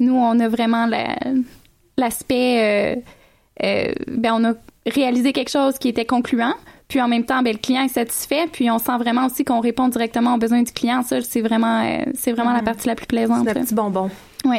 nous 0.00 0.14
on 0.14 0.40
a 0.40 0.48
vraiment 0.48 0.88
l'aspect, 1.96 3.02
euh, 3.62 3.92
ben 4.08 4.32
on 4.34 4.44
a 4.44 4.54
réalisé 4.86 5.32
quelque 5.32 5.50
chose 5.50 5.78
qui 5.78 5.88
était 5.88 6.06
concluant. 6.06 6.54
Puis 6.88 7.00
en 7.00 7.08
même 7.08 7.24
temps, 7.24 7.42
ben, 7.42 7.54
le 7.54 7.58
client 7.58 7.84
est 7.84 7.88
satisfait. 7.88 8.48
Puis 8.52 8.70
on 8.70 8.78
sent 8.78 8.98
vraiment 8.98 9.24
aussi 9.24 9.44
qu'on 9.44 9.60
répond 9.60 9.88
directement 9.88 10.34
aux 10.34 10.38
besoins 10.38 10.62
du 10.62 10.72
client. 10.72 11.02
Ça, 11.02 11.22
c'est 11.22 11.40
vraiment, 11.40 11.82
c'est 12.14 12.32
vraiment 12.32 12.52
la 12.52 12.60
mm-hmm. 12.60 12.64
partie 12.64 12.86
la 12.86 12.94
plus 12.94 13.06
plaisante. 13.06 13.46
C'est 13.46 13.54
le 13.54 13.60
petit 13.62 13.74
bonbon. 13.74 14.10
Oui. 14.44 14.58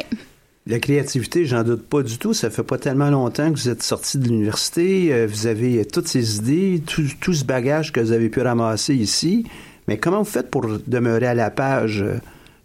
La 0.65 0.80
créativité, 0.80 1.46
j'en 1.46 1.63
doute 1.63 1.84
pas 1.84 2.04
du 2.04 2.17
tout. 2.17 2.34
Ça 2.34 2.50
fait 2.50 2.63
pas 2.63 2.78
tellement 2.78 3.10
longtemps 3.10 3.52
que 3.52 3.58
vous 3.58 3.67
êtes 3.67 3.84
sorti 3.84 4.17
de 4.17 4.30
l'université. 4.30 5.13
Euh, 5.13 5.28
vous 5.30 5.46
avez 5.46 5.86
toutes 5.86 6.08
ces 6.08 6.38
idées, 6.38 6.82
tout, 6.86 7.34
ce 7.34 7.43
bagage 7.43 7.91
que 7.91 8.00
vous 8.00 8.13
avez 8.13 8.30
pu 8.30 8.39
ramasser 8.39 8.96
ici. 8.96 9.46
Mais 9.89 9.98
comment 9.98 10.19
vous 10.19 10.30
faites 10.30 10.50
pour 10.50 10.65
demeurer 10.88 11.28
à 11.28 11.34
la 11.34 11.52
page 11.52 12.06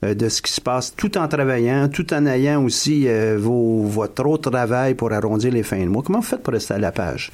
euh, 0.04 0.14
de 0.14 0.28
ce 0.28 0.42
qui 0.42 0.52
se 0.52 0.60
passe 0.60 0.94
tout 0.94 1.18
en 1.18 1.26
travaillant, 1.26 1.88
tout 1.88 2.14
en 2.14 2.24
ayant 2.26 2.62
aussi 2.62 3.08
euh, 3.08 3.36
vos, 3.36 3.82
votre 3.82 4.24
autre 4.26 4.50
travail 4.50 4.94
pour 4.94 5.12
arrondir 5.12 5.50
les 5.52 5.64
fins 5.64 5.82
de 5.82 5.88
mois? 5.88 6.04
Comment 6.04 6.20
vous 6.20 6.26
faites 6.26 6.42
pour 6.44 6.54
rester 6.54 6.74
à 6.74 6.78
la 6.78 6.92
page? 6.92 7.32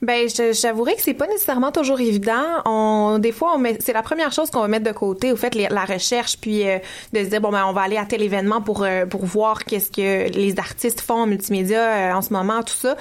Ben, 0.00 0.28
j'avouerais 0.52 0.94
que 0.94 1.02
c'est 1.02 1.14
pas 1.14 1.26
nécessairement 1.26 1.72
toujours 1.72 2.00
évident. 2.00 2.44
On, 2.66 3.18
des 3.18 3.32
fois, 3.32 3.52
on 3.56 3.58
met, 3.58 3.76
c'est 3.80 3.92
la 3.92 4.02
première 4.02 4.30
chose 4.32 4.48
qu'on 4.50 4.60
va 4.60 4.68
mettre 4.68 4.86
de 4.86 4.92
côté, 4.92 5.32
au 5.32 5.36
fait, 5.36 5.54
la 5.56 5.84
recherche, 5.84 6.36
puis 6.40 6.68
euh, 6.68 6.78
de 7.12 7.24
se 7.24 7.30
dire 7.30 7.40
bon 7.40 7.50
ben, 7.50 7.64
on 7.66 7.72
va 7.72 7.82
aller 7.82 7.96
à 7.96 8.04
tel 8.04 8.22
événement 8.22 8.60
pour 8.60 8.84
euh, 8.84 9.06
pour 9.06 9.24
voir 9.24 9.64
qu'est-ce 9.64 9.90
que 9.90 10.30
les 10.30 10.58
artistes 10.60 11.00
font 11.00 11.22
en 11.22 11.26
multimédia 11.26 11.80
euh, 11.80 12.12
en 12.12 12.22
ce 12.22 12.32
moment, 12.32 12.62
tout 12.62 12.74
ça. 12.74 12.96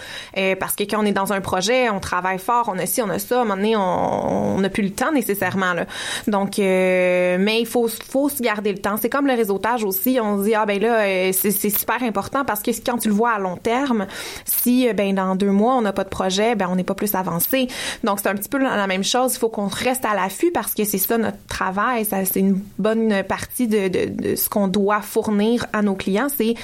parce 0.60 0.76
que 0.76 0.84
quand 0.84 1.00
on 1.00 1.06
est 1.06 1.12
dans 1.12 1.34
un 1.34 1.42
projet, 1.42 1.90
on 1.90 2.00
travaille 2.00 2.40
fort, 2.40 2.72
on 2.74 2.80
a 2.80 2.88
ci, 2.88 3.02
on 3.04 3.10
a 3.10 3.20
ça. 3.20 3.40
À 3.40 3.42
un 3.42 3.44
moment 3.44 3.58
donné, 3.58 3.76
on 3.76 4.58
n'a 4.60 4.70
plus 4.70 4.84
le 4.84 4.92
temps 4.92 5.12
nécessairement 5.12 5.74
là. 5.74 5.86
Donc, 6.28 6.58
mais 6.58 7.60
il 7.60 7.68
faut 7.68 7.88
faut 7.88 8.30
se 8.30 8.42
garder 8.42 8.72
le 8.72 8.80
temps. 8.80 8.98
C'est 9.00 9.10
comme 9.10 9.28
le 9.28 9.34
réseautage 9.34 9.84
aussi. 9.84 10.18
On 10.22 10.40
se 10.40 10.46
dit 10.46 10.56
ah 10.56 10.66
ben 10.66 10.82
là, 10.82 11.32
c'est, 11.32 11.52
c'est 11.52 11.70
super 11.70 12.02
important 12.02 12.44
parce 12.44 12.62
que 12.62 12.72
quand 12.84 12.98
tu 12.98 13.10
le 13.10 13.14
vois 13.14 13.32
à 13.32 13.40
long 13.40 13.58
terme, 13.58 14.08
si 14.46 14.92
ben 14.94 15.14
dans 15.14 15.36
deux 15.36 15.52
mois 15.52 15.76
on 15.76 15.82
n'a 15.82 15.94
pas 15.94 16.04
de 16.04 16.10
projet, 16.10 16.56
ben 16.56 16.68
on 16.72 16.78
est 16.78 16.87
pas 16.88 16.96
plus 16.96 17.14
avancé. 17.14 17.68
Donc, 18.04 18.20
c'est 18.20 18.30
un 18.30 18.36
petit 18.36 18.50
peu 18.50 18.58
la 18.58 18.88
même 18.88 19.04
chose. 19.04 19.36
Il 19.36 19.40
faut 19.40 19.50
qu'on 19.50 19.68
reste 19.68 20.06
à 20.06 20.16
l'affût 20.16 20.52
parce 20.52 20.74
que 20.74 20.84
c'est 20.84 20.98
ça 20.98 21.18
notre 21.18 21.46
travail. 21.48 22.06
Ça, 22.06 22.26
c'est 22.26 22.40
une 22.40 22.60
bonne 22.80 23.24
partie 23.24 23.68
de, 23.68 23.88
de, 23.88 24.10
de 24.10 24.36
ce 24.36 24.50
qu'on 24.50 24.68
doit 24.68 25.02
fournir 25.02 25.66
à 25.74 25.82
nos 25.82 25.96
clients. 25.96 26.28
C'est 26.36 26.56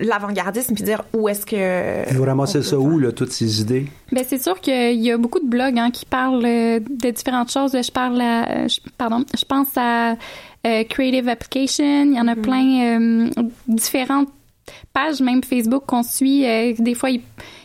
l'avant-gardisme 0.00 0.74
puis 0.74 0.84
dire 0.84 1.02
où 1.12 1.28
est-ce 1.28 1.46
que 1.46 2.12
vous 2.12 2.24
ramassez 2.24 2.62
ça 2.62 2.78
où 2.78 2.98
là 2.98 3.12
toutes 3.12 3.32
ces 3.32 3.60
idées? 3.60 3.86
Ben 4.12 4.24
c'est 4.26 4.42
sûr 4.42 4.60
qu'il 4.60 5.00
y 5.00 5.10
a 5.10 5.18
beaucoup 5.18 5.40
de 5.40 5.46
blogs 5.46 5.78
hein, 5.78 5.90
qui 5.90 6.06
parlent 6.06 6.44
euh, 6.44 6.80
de 6.80 7.10
différentes 7.10 7.52
choses 7.52 7.72
je 7.72 7.92
parle 7.92 8.20
à, 8.20 8.66
pardon 8.96 9.24
je 9.38 9.44
pense 9.44 9.68
à 9.76 10.12
euh, 10.66 10.84
creative 10.88 11.28
application 11.28 12.04
il 12.04 12.14
y 12.14 12.20
en 12.20 12.28
a 12.28 12.34
mm-hmm. 12.34 12.40
plein 12.40 12.98
euh, 12.98 13.30
différentes 13.68 14.28
pages 14.92 15.20
même 15.20 15.42
Facebook 15.42 15.84
qu'on 15.86 16.02
suit 16.02 16.44
des 16.78 16.94
fois 16.94 17.10
ils 17.10 17.20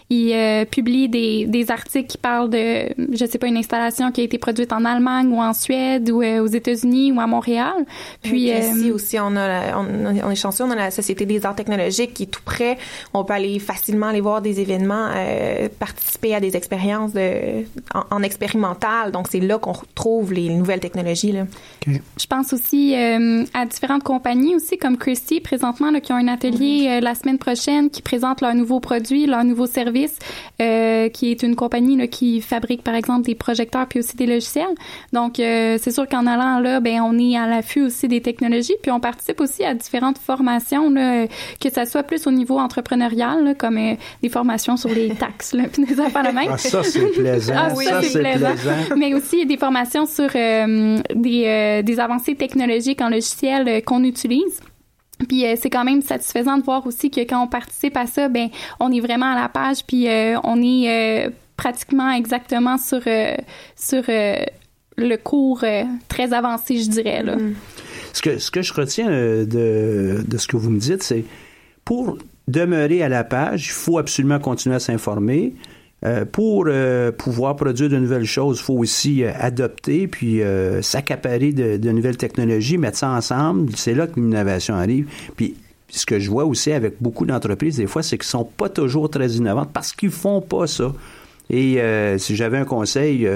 il 0.09 0.33
euh, 0.33 0.65
publie 0.65 1.09
des, 1.09 1.47
des 1.47 1.71
articles 1.71 2.07
qui 2.07 2.19
parlent 2.19 2.51
de, 2.51 2.89
je 3.11 3.25
sais 3.25 3.39
pas, 3.39 3.47
une 3.47 3.57
installation 3.57 4.11
qui 4.11 4.21
a 4.21 4.23
été 4.23 4.37
produite 4.37 4.71
en 4.71 4.85
Allemagne 4.85 5.29
ou 5.29 5.41
en 5.41 5.53
Suède 5.53 6.11
ou 6.11 6.21
euh, 6.21 6.43
aux 6.43 6.47
États-Unis 6.47 7.11
ou 7.11 7.19
à 7.19 7.25
Montréal. 7.25 7.73
Puis 8.21 8.51
ici 8.51 8.91
euh, 8.91 8.93
aussi, 8.93 9.17
on 9.19 9.35
a, 9.35 9.75
on, 9.77 10.29
est 10.29 10.35
chanceux, 10.35 10.63
on 10.63 10.69
a 10.69 10.75
la 10.75 10.91
Société 10.91 11.25
des 11.25 11.43
arts 11.43 11.55
technologiques 11.55 12.13
qui 12.13 12.23
est 12.23 12.27
tout 12.27 12.43
près. 12.45 12.77
On 13.15 13.23
peut 13.23 13.33
aller 13.33 13.57
facilement 13.57 14.07
aller 14.07 14.21
voir 14.21 14.43
des 14.43 14.59
événements, 14.59 15.09
participer 15.79 16.35
à 16.35 16.39
des 16.39 16.55
expériences 16.55 17.13
de, 17.13 17.63
en, 18.11 18.21
expérimental. 18.21 19.11
Donc 19.11 19.27
c'est 19.29 19.39
là 19.39 19.57
qu'on 19.57 19.71
retrouve 19.71 20.33
les 20.33 20.49
nouvelles 20.49 20.79
technologies. 20.79 21.31
Là. 21.31 21.45
Je 21.87 22.27
pense 22.27 22.53
aussi 22.53 22.95
à 22.95 23.65
différentes 23.65 24.03
compagnies 24.03 24.55
aussi 24.55 24.77
comme 24.77 24.97
Christie 24.97 25.39
présentement 25.39 25.89
là, 25.89 25.99
qui 25.99 26.11
ont 26.11 26.17
un 26.17 26.27
atelier 26.27 26.87
mm-hmm. 26.87 27.03
la 27.03 27.15
semaine 27.15 27.37
prochaine 27.39 27.89
qui 27.89 28.01
présente 28.03 28.41
leurs 28.41 28.55
nouveaux 28.55 28.79
produits, 28.79 29.25
leurs 29.25 29.43
nouveaux 29.43 29.65
services 29.65 29.94
euh, 30.61 31.09
qui 31.09 31.31
est 31.31 31.43
une 31.43 31.55
compagnie 31.55 31.97
là, 31.97 32.07
qui 32.07 32.41
fabrique 32.41 32.83
par 32.83 32.95
exemple 32.95 33.25
des 33.25 33.35
projecteurs 33.35 33.87
puis 33.87 33.99
aussi 33.99 34.15
des 34.15 34.25
logiciels. 34.25 34.75
Donc 35.13 35.39
euh, 35.39 35.77
c'est 35.81 35.91
sûr 35.91 36.07
qu'en 36.07 36.27
allant 36.27 36.59
là, 36.59 36.79
ben 36.79 37.01
on 37.01 37.17
est 37.17 37.37
à 37.37 37.47
l'affût 37.47 37.81
aussi 37.81 38.07
des 38.07 38.21
technologies 38.21 38.75
puis 38.81 38.91
on 38.91 38.99
participe 38.99 39.39
aussi 39.41 39.63
à 39.63 39.73
différentes 39.73 40.17
formations 40.17 40.89
là, 40.89 41.27
que 41.59 41.69
ça 41.69 41.85
soit 41.85 42.03
plus 42.03 42.27
au 42.27 42.31
niveau 42.31 42.59
entrepreneurial 42.59 43.55
comme 43.57 43.77
euh, 43.77 43.95
des 44.21 44.29
formations 44.29 44.77
sur 44.77 44.89
les 44.89 45.09
taxes 45.19 45.53
là, 45.53 45.63
puis 45.71 45.85
des 45.85 45.99
affaires 45.99 46.33
même. 46.33 46.49
Ah, 46.51 46.57
ça 46.57 46.83
c'est 46.83 47.07
plaisant. 47.11 47.53
Ah, 47.55 47.69
oui, 47.75 47.85
ça 47.85 48.01
c'est 48.01 48.19
plaisant. 48.19 48.55
Mais 48.97 49.13
aussi 49.13 49.45
des 49.45 49.57
formations 49.57 50.05
sur 50.05 50.29
des, 50.29 51.81
des 51.83 51.99
avancées 51.99 52.35
technologiques 52.35 53.01
en 53.01 53.09
logiciel 53.09 53.83
qu'on 53.83 54.03
utilise. 54.03 54.61
Puis 55.27 55.45
euh, 55.45 55.55
c'est 55.59 55.69
quand 55.69 55.83
même 55.83 56.01
satisfaisant 56.01 56.57
de 56.57 56.63
voir 56.63 56.85
aussi 56.85 57.09
que 57.09 57.21
quand 57.21 57.43
on 57.43 57.47
participe 57.47 57.95
à 57.97 58.05
ça, 58.05 58.27
ben 58.27 58.49
on 58.79 58.91
est 58.91 58.99
vraiment 58.99 59.31
à 59.31 59.35
la 59.35 59.49
page, 59.49 59.85
puis 59.85 60.07
euh, 60.07 60.37
on 60.43 60.61
est 60.61 61.27
euh, 61.27 61.29
pratiquement 61.57 62.11
exactement 62.11 62.77
sur 62.77 63.01
sur 63.75 64.03
le 64.97 65.15
cours 65.17 65.63
très 66.07 66.33
avancé, 66.33 66.77
je 66.77 66.89
dirais 66.89 67.23
là. 67.23 67.37
Mm. 67.37 67.55
Ce 68.13 68.21
que 68.21 68.37
ce 68.39 68.51
que 68.51 68.61
je 68.61 68.73
retiens 68.73 69.09
de, 69.09 70.23
de 70.25 70.37
ce 70.37 70.47
que 70.47 70.57
vous 70.57 70.69
me 70.69 70.79
dites, 70.79 71.03
c'est 71.03 71.25
pour 71.83 72.17
demeurer 72.47 73.01
à 73.03 73.09
la 73.09 73.23
page, 73.23 73.67
il 73.67 73.71
faut 73.71 73.97
absolument 73.97 74.39
continuer 74.39 74.75
à 74.75 74.79
s'informer. 74.79 75.53
Euh, 76.03 76.25
pour 76.25 76.65
euh, 76.67 77.11
pouvoir 77.11 77.55
produire 77.55 77.89
de 77.89 77.97
nouvelles 77.97 78.25
choses, 78.25 78.59
il 78.59 78.63
faut 78.63 78.75
aussi 78.75 79.23
euh, 79.23 79.31
adopter 79.39 80.07
puis 80.07 80.41
s'accaparer 80.81 81.51
de, 81.51 81.91
nouvelles 81.91 82.17
technologies, 82.17 82.77
mettre 82.77 82.97
ça 82.97 83.09
ensemble. 83.09 83.75
C'est 83.75 83.93
là 83.93 84.07
que 84.07 84.19
l'innovation 84.19 84.75
arrive. 84.75 85.07
Puis 85.35 85.55
ce 85.89 86.05
que 86.05 86.19
je 86.19 86.29
vois 86.29 86.45
aussi 86.45 86.71
avec 86.71 86.95
beaucoup 87.01 87.25
d'entreprises, 87.25 87.77
des 87.77 87.87
fois, 87.87 88.03
c'est 88.03 88.17
qu'ils 88.17 88.27
sont 88.27 88.45
pas 88.45 88.69
toujours 88.69 89.09
très 89.09 89.29
innovantes 89.29 89.69
parce 89.73 89.93
qu'ils 89.93 90.11
font 90.11 90.41
pas 90.41 90.67
ça. 90.67 90.93
Et 91.49 91.79
si 92.17 92.35
j'avais 92.35 92.57
un 92.57 92.65
conseil 92.65 93.29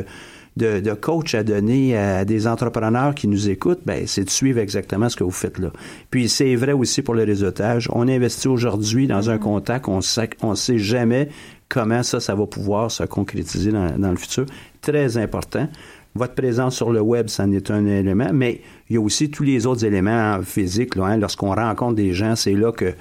de, 0.58 0.93
coach 0.93 1.36
à 1.36 1.43
donner 1.43 1.95
à 1.95 2.26
des 2.26 2.48
entrepreneurs 2.48 3.13
qui 3.15 3.28
nous 3.28 3.50
écoutent, 3.50 3.82
ben, 3.86 4.06
c'est 4.08 4.24
de 4.24 4.30
suivre 4.30 4.60
exactement 4.60 5.10
ce 5.10 5.15
que 5.15 5.24
vous 5.24 5.32
faites 5.32 5.60
là. 5.60 5.72
Puis 6.10 6.28
c'est 6.28 6.56
vrai 6.56 6.74
aussi 6.74 7.02
pour 7.02 7.13
le 7.13 7.24
réseautage. 7.24 7.88
On 7.93 8.08
investit 8.08 8.48
aujourd'hui 8.48 9.08
dans 9.08 9.30
un 9.30 9.38
mm-hmm. 9.38 9.39
contact, 9.39 9.88
on 9.88 10.02
sait, 10.02 10.32
on 10.41 10.56
sait 10.56 10.80
jamais 10.80 11.30
comment 11.69 12.03
ça, 12.03 12.19
ça 12.19 12.36
va 12.36 12.45
pouvoir 12.47 12.91
se 12.91 13.03
concrétiser 13.03 13.71
dans, 13.71 14.12
le 14.12 14.17
futur. 14.17 14.45
Très 14.82 15.17
important. 15.17 15.67
Votre 16.15 16.34
présence 16.34 16.75
sur 16.75 16.91
le 16.91 17.01
web, 17.01 17.27
ça 17.27 17.43
en 17.43 17.51
est 17.51 17.69
un 17.69 17.86
élément, 17.86 18.32
mais 18.34 18.62
il 18.89 18.95
y 18.95 18.97
a 18.97 19.01
aussi 19.01 19.29
tous 19.29 19.43
les 19.43 19.67
autres 19.67 19.86
éléments 19.86 20.41
physiques. 20.41 20.97
Hein. 20.97 21.17
Lorsqu'on 21.17 21.53
rencontre 21.53 21.95
des 21.95 22.13
gens, 22.13 22.36
c'est 22.36 22.53
là 22.53 22.71
que 22.71 22.93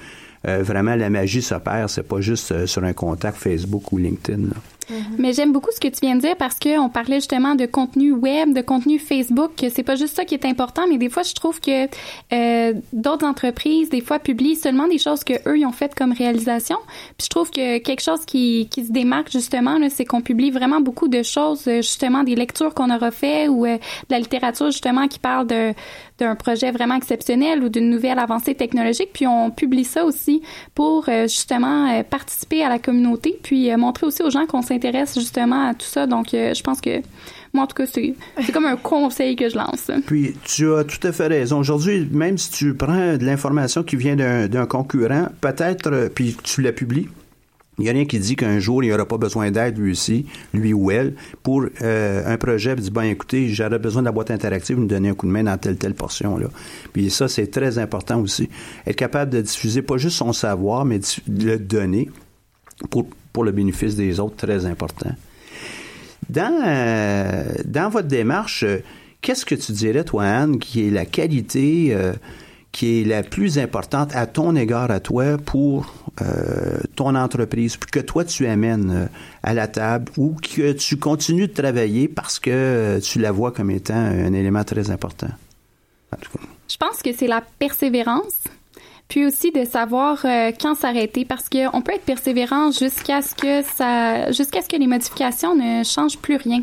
euh, 0.46 0.62
vraiment 0.62 0.94
la 0.94 1.08
magie 1.10 1.42
s'opère. 1.42 1.88
C'est 1.88 2.06
pas 2.06 2.20
juste 2.20 2.52
euh, 2.52 2.66
sur 2.66 2.84
un 2.84 2.92
contact 2.92 3.38
Facebook 3.38 3.90
ou 3.92 3.96
LinkedIn. 3.96 4.50
Mm-hmm. 4.90 5.02
Mais 5.18 5.32
j'aime 5.32 5.52
beaucoup 5.52 5.70
ce 5.72 5.80
que 5.80 5.88
tu 5.88 6.00
viens 6.00 6.16
de 6.16 6.20
dire 6.20 6.36
parce 6.36 6.58
qu'on 6.58 6.88
parlait 6.88 7.16
justement 7.16 7.54
de 7.54 7.66
contenu 7.66 8.12
web, 8.12 8.54
de 8.54 8.60
contenu 8.60 8.98
Facebook, 8.98 9.52
que 9.56 9.68
c'est 9.68 9.82
pas 9.82 9.96
juste 9.96 10.16
ça 10.16 10.24
qui 10.24 10.34
est 10.34 10.44
important, 10.44 10.82
mais 10.88 10.98
des 10.98 11.10
fois 11.10 11.22
je 11.22 11.34
trouve 11.34 11.60
que 11.60 11.86
euh, 12.32 12.72
d'autres 12.92 13.26
entreprises 13.26 13.90
des 13.90 14.00
fois 14.00 14.18
publient 14.18 14.56
seulement 14.56 14.88
des 14.88 14.98
choses 14.98 15.24
que 15.24 15.34
eux 15.48 15.58
ils 15.58 15.66
ont 15.66 15.72
faites 15.72 15.94
comme 15.94 16.12
réalisation. 16.12 16.76
Puis 17.16 17.26
je 17.26 17.28
trouve 17.28 17.50
que 17.50 17.78
quelque 17.78 18.02
chose 18.02 18.24
qui, 18.24 18.68
qui 18.70 18.86
se 18.86 18.92
démarque 18.92 19.30
justement, 19.30 19.76
c'est 19.90 20.04
qu'on 20.04 20.22
publie 20.22 20.50
vraiment 20.50 20.80
beaucoup 20.80 21.08
de 21.08 21.22
choses, 21.22 21.66
euh, 21.68 21.76
justement 21.76 22.24
des 22.24 22.34
lectures 22.34 22.74
qu'on 22.74 22.94
aura 22.94 23.10
fait 23.10 23.48
ou 23.48 23.66
euh, 23.66 23.76
de 23.76 23.80
la 24.10 24.18
littérature 24.18 24.70
justement 24.70 25.08
qui 25.08 25.18
parle 25.18 25.46
de 25.46 25.72
d'un 26.18 26.34
projet 26.34 26.72
vraiment 26.72 26.96
exceptionnel 26.96 27.62
ou 27.62 27.68
d'une 27.68 27.90
nouvelle 27.90 28.18
avancée 28.18 28.56
technologique. 28.56 29.10
Puis 29.12 29.28
on 29.28 29.52
publie 29.52 29.84
ça 29.84 30.04
aussi 30.04 30.42
pour 30.74 31.04
justement 31.04 32.02
participer 32.02 32.64
à 32.64 32.68
la 32.68 32.80
communauté, 32.80 33.38
puis 33.40 33.70
montrer 33.76 34.04
aussi 34.04 34.24
aux 34.24 34.30
gens 34.30 34.44
qu'on 34.46 34.60
s'intéresse 34.62 34.77
intéresse 34.78 35.14
justement 35.14 35.68
à 35.68 35.74
tout 35.74 35.86
ça. 35.86 36.06
Donc, 36.06 36.32
euh, 36.32 36.54
je 36.54 36.62
pense 36.62 36.80
que 36.80 37.02
moi, 37.52 37.64
en 37.64 37.66
tout 37.66 37.74
cas, 37.74 37.86
c'est, 37.86 38.14
comme 38.52 38.66
un 38.66 38.76
conseil 38.82 39.36
que 39.36 39.48
je 39.48 39.56
lance. 39.56 39.90
Puis, 40.06 40.34
tu 40.44 40.72
as 40.72 40.84
tout 40.84 41.04
à 41.06 41.12
fait 41.12 41.26
raison. 41.26 41.58
Aujourd'hui, 41.58 42.08
même 42.10 42.38
si 42.38 42.50
tu 42.50 42.74
prends 42.74 43.16
de 43.16 43.24
l'information 43.24 43.82
qui 43.82 43.96
vient 43.96 44.16
d'un, 44.16 44.66
concurrent, 44.66 45.28
peut-être, 45.40 45.90
euh, 45.92 46.08
puis 46.14 46.36
tu 46.42 46.62
la 46.62 46.72
publies, 46.72 47.08
il 47.78 47.82
n'y 47.84 47.90
a 47.90 47.92
rien 47.92 48.06
qui 48.06 48.18
dit 48.18 48.34
qu'un 48.34 48.58
jour, 48.58 48.82
il 48.82 48.88
n'y 48.88 48.92
aura 48.92 49.06
pas 49.06 49.18
besoin 49.18 49.52
d'aide, 49.52 49.78
lui 49.78 49.92
aussi, 49.92 50.26
lui 50.52 50.72
ou 50.72 50.90
elle, 50.90 51.14
pour 51.44 51.64
euh, 51.80 52.22
un 52.26 52.36
projet, 52.36 52.74
puis 52.74 52.82
dit, 52.82 52.90
ben 52.90 53.02
écoutez, 53.02 53.48
j'aurais 53.50 53.78
besoin 53.78 54.02
de 54.02 54.06
la 54.06 54.12
boîte 54.12 54.32
interactive, 54.32 54.76
nous 54.78 54.86
donner 54.86 55.10
un 55.10 55.14
coup 55.14 55.26
de 55.26 55.32
main 55.32 55.44
dans 55.44 55.56
telle, 55.58 55.76
telle 55.76 55.94
portion. 55.94 56.36
là. 56.36 56.48
Puis 56.92 57.08
ça, 57.10 57.28
c'est 57.28 57.46
très 57.46 57.78
important 57.78 58.20
aussi. 58.20 58.48
Être 58.84 58.96
capable 58.96 59.30
de 59.30 59.40
diffuser 59.40 59.82
pas 59.82 59.96
juste 59.96 60.16
son 60.16 60.32
savoir, 60.32 60.84
mais 60.84 60.98
de 60.98 61.44
le 61.46 61.58
donner 61.60 62.10
pour 62.90 63.06
pour 63.38 63.44
le 63.44 63.52
bénéfice 63.52 63.94
des 63.94 64.18
autres, 64.18 64.34
très 64.34 64.66
important. 64.66 65.12
Dans, 66.28 66.60
euh, 66.66 67.44
dans 67.64 67.88
votre 67.88 68.08
démarche, 68.08 68.64
euh, 68.64 68.78
qu'est-ce 69.20 69.46
que 69.46 69.54
tu 69.54 69.70
dirais, 69.70 70.02
toi, 70.02 70.24
Anne, 70.24 70.58
qui 70.58 70.84
est 70.84 70.90
la 70.90 71.06
qualité 71.06 71.94
euh, 71.94 72.14
qui 72.72 73.00
est 73.00 73.04
la 73.04 73.22
plus 73.22 73.60
importante 73.60 74.10
à 74.16 74.26
ton 74.26 74.56
égard, 74.56 74.90
à 74.90 74.98
toi, 74.98 75.38
pour 75.38 75.94
ton 76.96 77.14
entreprise, 77.14 77.76
que 77.76 78.00
toi, 78.00 78.24
tu 78.24 78.48
amènes 78.48 79.08
à 79.44 79.54
la 79.54 79.68
table 79.68 80.10
ou 80.16 80.34
que 80.34 80.72
tu 80.72 80.96
continues 80.96 81.46
de 81.46 81.52
travailler 81.52 82.08
parce 82.08 82.40
que 82.40 82.98
tu 82.98 83.20
la 83.20 83.30
vois 83.30 83.52
comme 83.52 83.70
étant 83.70 83.94
un 83.94 84.32
élément 84.32 84.64
très 84.64 84.90
important? 84.90 85.30
Je 86.68 86.76
pense 86.76 87.02
que 87.04 87.12
c'est 87.12 87.28
la 87.28 87.44
persévérance 87.60 88.48
puis 89.08 89.24
aussi 89.24 89.50
de 89.50 89.64
savoir 89.64 90.24
euh, 90.24 90.52
quand 90.60 90.74
s'arrêter 90.74 91.24
parce 91.24 91.48
que 91.48 91.74
on 91.74 91.80
peut 91.80 91.92
être 91.92 92.04
persévérant 92.04 92.70
jusqu'à 92.70 93.22
ce 93.22 93.34
que 93.34 93.62
ça 93.62 94.30
jusqu'à 94.32 94.60
ce 94.62 94.68
que 94.68 94.76
les 94.76 94.86
modifications 94.86 95.54
ne 95.54 95.82
changent 95.82 96.18
plus 96.18 96.36
rien. 96.36 96.62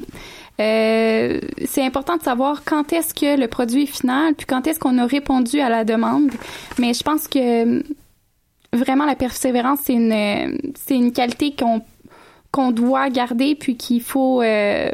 Euh, 0.62 1.41
c'est 1.65 1.84
important 1.84 2.15
de 2.15 2.23
savoir 2.23 2.63
quand 2.63 2.93
est-ce 2.93 3.13
que 3.13 3.38
le 3.38 3.47
produit 3.47 3.84
est 3.84 3.88
final, 3.88 4.36
puis 4.36 4.45
quand 4.45 4.67
est-ce 4.67 4.79
qu'on 4.79 4.97
a 4.99 5.05
répondu 5.05 5.60
à 5.60 5.67
la 5.69 5.84
demande. 5.84 6.31
Mais 6.79 6.93
je 6.93 7.03
pense 7.03 7.27
que 7.27 7.84
vraiment 8.71 9.05
la 9.05 9.15
persévérance 9.15 9.79
c'est 9.84 9.93
une 9.93 10.60
c'est 10.75 10.95
une 10.95 11.12
qualité 11.12 11.55
qu'on 11.55 11.81
qu'on 12.51 12.71
doit 12.71 13.10
garder 13.10 13.55
puis 13.55 13.75
qu'il 13.75 14.01
faut 14.01 14.41
euh, 14.41 14.91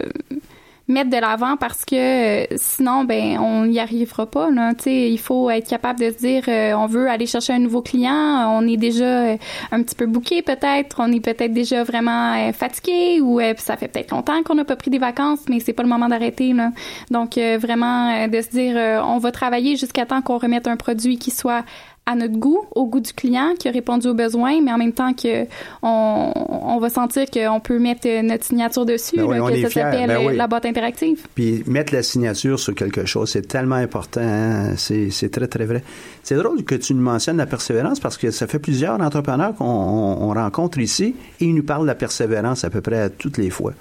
mettre 0.88 1.10
de 1.10 1.17
l'avant 1.17 1.58
parce 1.58 1.86
que 1.86 1.96
euh, 2.44 2.46
sinon 2.56 3.04
ben 3.06 3.38
on 3.39 3.65
n'y 3.65 3.80
arrivera 3.80 4.26
pas 4.26 4.50
là. 4.50 4.74
Il 4.86 5.20
faut 5.20 5.50
être 5.50 5.67
capable 5.67 6.00
de 6.00 6.12
se 6.12 6.17
dire 6.17 6.44
euh, 6.48 6.74
on 6.74 6.86
veut 6.88 7.10
aller 7.10 7.26
chercher 7.26 7.54
un 7.54 7.60
nouveau 7.60 7.82
client 7.82 8.12
on 8.13 8.67
est 8.67 8.78
déjà 8.78 9.06
euh, 9.06 9.38
un 9.72 9.84
petit 9.84 9.96
peu 9.96 10.06
bouqué 10.06 10.41
peut-être 10.41 10.98
on 11.00 11.12
est 11.12 11.20
peut-être 11.20 11.54
déjà 11.54 11.84
vraiment 11.84 12.52
fatigué 12.54 13.22
ou 13.22 13.39
ça 13.58 13.78
fait 13.78 13.88
peut-être 13.88 14.12
longtemps 14.12 14.44
qu'on 14.44 14.56
n'a 14.56 14.65
pas 14.65 14.76
pris 14.76 14.91
des 14.91 15.00
vacances 15.00 15.41
mais 15.50 15.60
c'est 15.60 15.74
pas 15.74 15.84
le 15.84 15.89
moment 15.89 16.10
d'arrêter 16.10 16.54
là. 16.54 16.72
Donc 17.10 17.38
vraiment 17.38 18.28
de 18.28 18.41
se 18.41 18.50
dire 18.50 18.76
on 19.06 19.17
va 19.17 19.32
travailler 19.32 19.76
jusqu'à 19.76 20.06
temps 20.06 20.22
qu'on 20.22 20.38
remette 20.38 20.67
un 20.67 20.78
produit 20.78 21.17
qui 21.17 21.32
soit 21.32 21.63
à 22.08 22.16
notre 22.16 22.34
goût, 22.38 22.66
au 22.76 22.88
goût 22.88 23.00
du 23.00 23.14
client, 23.14 23.54
qui 23.58 23.68
a 23.68 23.72
répondu 23.72 24.08
aux 24.08 24.14
besoins, 24.16 24.60
mais 24.62 24.72
en 24.74 24.78
même 24.78 24.92
temps 24.92 25.14
que 25.14 25.46
on, 25.84 26.34
on 26.36 26.80
va 26.80 26.90
sentir 26.90 27.26
qu'on 27.30 27.60
peut 27.60 27.78
mettre 27.80 28.08
notre 28.24 28.44
signature 28.44 28.86
dessus, 28.86 29.18
Ben 29.18 29.24
oui, 29.28 29.38
là, 29.38 29.44
on 29.44 29.48
que 29.50 29.62
ça 29.62 29.70
s'appelle 29.70 30.08
ben 30.08 30.28
oui. 30.28 30.36
la 30.36 30.48
boîte 30.48 30.66
interactive. 30.66 31.26
Puis 31.36 31.64
mettre 31.68 31.94
la 31.94 32.02
signature 32.04 32.60
sur 32.60 32.74
quelque 32.74 33.06
chose, 33.06 33.30
c'est 33.32 33.48
tellement 33.48 33.76
important. 33.76 34.20
hein. 34.24 34.74
C'est, 34.78 35.30
très, 35.32 35.48
très 35.48 35.66
vrai. 35.66 35.84
C'est 36.24 36.36
drôle 36.36 36.64
que 36.64 36.76
tu 36.76 36.94
nous 36.96 37.04
mentionnes 37.04 37.38
la 37.38 37.46
persévérance 37.46 38.00
parce 38.00 38.18
que 38.18 38.32
ça 38.32 38.48
fait 38.48 38.60
plusieurs 38.60 39.00
entrepreneurs 39.00 39.56
qu'on 39.56 39.66
on- 39.66 40.30
on 40.30 40.34
rencontre 40.34 40.80
ici 40.80 41.16
et 41.40 41.46
ils 41.46 41.54
nous 41.56 41.64
parlent 41.64 41.84
de 41.84 41.88
la 41.88 41.96
persévérance 41.96 42.64
à 42.64 42.70
peu 42.72 42.82
près 42.82 43.00
à 43.00 43.10
toutes 43.10 43.38
les 43.38 43.52
fois. 43.52 43.74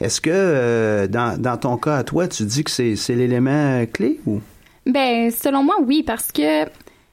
Est-ce 0.00 0.22
que 0.22 0.30
euh, 0.32 1.06
dans, 1.08 1.38
dans 1.40 1.58
ton 1.58 1.76
cas 1.76 1.96
à 1.98 2.04
toi, 2.04 2.26
tu 2.26 2.44
dis 2.44 2.64
que 2.64 2.70
c'est, 2.70 2.96
c'est 2.96 3.14
l'élément 3.14 3.84
clé 3.92 4.18
ou? 4.26 4.40
Ben, 4.86 5.30
selon 5.30 5.62
moi, 5.62 5.76
oui, 5.86 6.02
parce 6.02 6.32
que. 6.32 6.64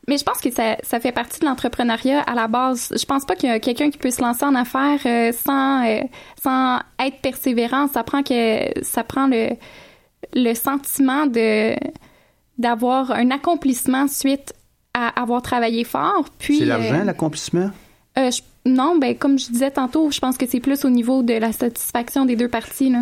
Mais 0.07 0.17
je 0.17 0.23
pense 0.23 0.39
que 0.39 0.49
ça, 0.51 0.77
ça 0.83 0.99
fait 1.01 1.11
partie 1.11 1.41
de 1.41 1.45
l'entrepreneuriat 1.45 2.21
à 2.21 2.33
la 2.33 2.47
base. 2.47 2.93
Je 2.97 3.05
pense 3.05 3.25
pas 3.25 3.35
qu'il 3.35 3.49
y 3.49 3.51
a 3.51 3.59
quelqu'un 3.59 3.89
qui 3.89 3.97
peut 3.97 4.11
se 4.11 4.21
lancer 4.21 4.45
en 4.45 4.55
affaires 4.55 4.99
euh, 5.05 5.33
sans 5.33 5.85
euh, 5.85 6.01
sans 6.41 6.79
être 6.99 7.19
persévérant. 7.21 7.87
Ça 7.87 8.03
prend 8.03 8.23
que 8.23 8.83
ça 8.83 9.03
prend 9.03 9.27
le 9.27 9.49
le 10.33 10.53
sentiment 10.53 11.25
de 11.25 11.75
d'avoir 12.57 13.11
un 13.11 13.31
accomplissement 13.31 14.07
suite 14.07 14.53
à 14.93 15.09
avoir 15.21 15.41
travaillé 15.41 15.83
fort. 15.83 16.25
Puis 16.39 16.59
c'est 16.59 16.65
l'argent, 16.65 17.01
euh, 17.01 17.03
l'accomplissement? 17.03 17.69
euh, 18.17 18.29
non, 18.65 18.97
ben 18.97 19.15
comme 19.15 19.37
je 19.37 19.47
disais 19.51 19.71
tantôt, 19.71 20.09
je 20.11 20.19
pense 20.19 20.37
que 20.37 20.45
c'est 20.47 20.59
plus 20.59 20.85
au 20.85 20.89
niveau 20.89 21.21
de 21.21 21.33
la 21.33 21.51
satisfaction 21.51 22.25
des 22.25 22.35
deux 22.35 22.49
parties. 22.49 22.89
Là. 22.89 23.01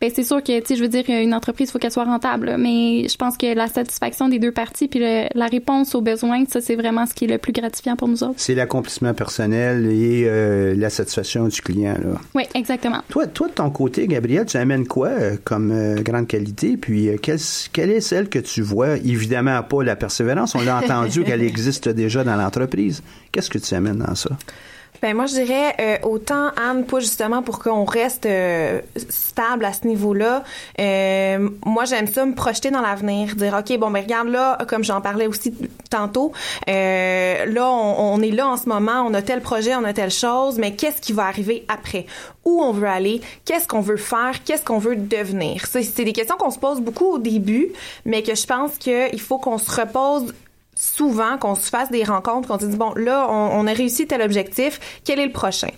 Ben 0.00 0.10
c'est 0.14 0.22
sûr 0.22 0.42
que 0.44 0.60
tu 0.60 0.66
sais, 0.66 0.76
je 0.76 0.82
veux 0.82 0.88
dire, 0.88 1.04
une 1.08 1.34
entreprise, 1.34 1.68
il 1.68 1.72
faut 1.72 1.78
qu'elle 1.80 1.90
soit 1.90 2.04
rentable, 2.04 2.54
mais 2.58 3.08
je 3.08 3.16
pense 3.16 3.36
que 3.36 3.52
la 3.52 3.66
satisfaction 3.66 4.28
des 4.28 4.38
deux 4.38 4.52
parties 4.52 4.86
puis 4.86 5.00
le- 5.00 5.26
la 5.34 5.46
réponse 5.46 5.94
aux 5.96 6.00
besoins, 6.00 6.44
ça 6.48 6.60
c'est 6.60 6.76
vraiment 6.76 7.04
ce 7.04 7.14
qui 7.14 7.24
est 7.24 7.28
le 7.28 7.38
plus 7.38 7.52
gratifiant 7.52 7.96
pour 7.96 8.06
nous 8.06 8.22
autres. 8.22 8.34
C'est 8.36 8.54
l'accomplissement 8.54 9.12
personnel 9.12 9.86
et 9.86 10.24
euh, 10.26 10.74
la 10.76 10.88
satisfaction 10.88 11.48
du 11.48 11.60
client. 11.60 11.94
Là. 11.94 12.20
Oui, 12.36 12.44
exactement. 12.54 13.02
Toi, 13.08 13.26
toi, 13.26 13.48
de 13.48 13.52
ton 13.54 13.70
côté, 13.70 14.06
Gabriel, 14.06 14.46
tu 14.46 14.56
amènes 14.56 14.86
quoi 14.86 15.08
euh, 15.08 15.36
comme 15.42 15.72
euh, 15.72 15.96
grande 16.02 16.28
qualité? 16.28 16.76
Puis, 16.76 17.08
quelle, 17.20 17.38
quelle 17.72 17.90
est 17.90 18.00
celle 18.00 18.28
que 18.28 18.38
tu 18.38 18.62
vois? 18.62 18.96
Évidemment, 18.98 19.62
pas 19.64 19.82
la 19.82 19.96
persévérance. 19.96 20.54
On 20.54 20.60
l'a 20.62 20.78
entendu 20.84 21.24
qu'elle 21.24 21.42
existe 21.42 21.88
déjà 21.88 22.22
dans 22.22 22.36
l'entreprise. 22.36 23.02
Qu'est-ce 23.32 23.50
que 23.50 23.58
tu 23.58 23.74
amènes 23.74 23.98
dans 23.98 24.14
ça? 24.14 24.30
Ben 25.00 25.14
moi 25.14 25.26
je 25.26 25.34
dirais 25.34 25.74
euh, 25.80 25.96
autant 26.02 26.48
Anne 26.56 26.84
pas 26.84 26.98
justement 27.00 27.42
pour 27.42 27.60
qu'on 27.60 27.84
reste 27.84 28.26
euh, 28.26 28.80
stable 28.96 29.64
à 29.64 29.72
ce 29.72 29.86
niveau-là. 29.86 30.42
Euh, 30.80 31.48
moi 31.64 31.84
j'aime 31.84 32.06
ça 32.08 32.26
me 32.26 32.34
projeter 32.34 32.70
dans 32.70 32.80
l'avenir, 32.80 33.36
dire 33.36 33.56
ok 33.58 33.78
bon 33.78 33.90
ben 33.90 34.02
regarde 34.02 34.28
là 34.28 34.58
comme 34.68 34.82
j'en 34.82 35.00
parlais 35.00 35.26
aussi 35.26 35.54
tantôt, 35.90 36.32
euh, 36.68 37.46
là 37.46 37.70
on, 37.70 38.14
on 38.14 38.22
est 38.22 38.30
là 38.30 38.48
en 38.48 38.56
ce 38.56 38.68
moment, 38.68 39.04
on 39.06 39.14
a 39.14 39.22
tel 39.22 39.40
projet, 39.40 39.74
on 39.76 39.84
a 39.84 39.92
telle 39.92 40.10
chose, 40.10 40.58
mais 40.58 40.74
qu'est-ce 40.74 41.00
qui 41.00 41.12
va 41.12 41.26
arriver 41.26 41.64
après? 41.68 42.06
Où 42.44 42.62
on 42.62 42.72
veut 42.72 42.88
aller? 42.88 43.20
Qu'est-ce 43.44 43.68
qu'on 43.68 43.80
veut 43.80 43.96
faire? 43.96 44.42
Qu'est-ce 44.44 44.64
qu'on 44.64 44.78
veut 44.78 44.96
devenir? 44.96 45.66
C'est 45.66 45.82
c'est 45.82 46.04
des 46.04 46.12
questions 46.12 46.36
qu'on 46.36 46.50
se 46.50 46.58
pose 46.58 46.80
beaucoup 46.80 47.06
au 47.06 47.18
début, 47.18 47.68
mais 48.04 48.22
que 48.22 48.34
je 48.34 48.46
pense 48.46 48.76
qu'il 48.78 49.20
faut 49.20 49.38
qu'on 49.38 49.58
se 49.58 49.70
repose 49.70 50.34
souvent 50.78 51.38
qu'on 51.38 51.56
se 51.56 51.68
fasse 51.68 51.90
des 51.90 52.04
rencontres, 52.04 52.48
qu'on 52.48 52.58
se 52.58 52.66
dise 52.66 52.76
bon 52.76 52.92
là 52.94 53.26
on, 53.28 53.60
on 53.60 53.66
a 53.66 53.72
réussi 53.72 54.06
tel 54.06 54.22
objectif, 54.22 55.00
quel 55.04 55.18
est 55.18 55.26
le 55.26 55.32
prochain? 55.32 55.70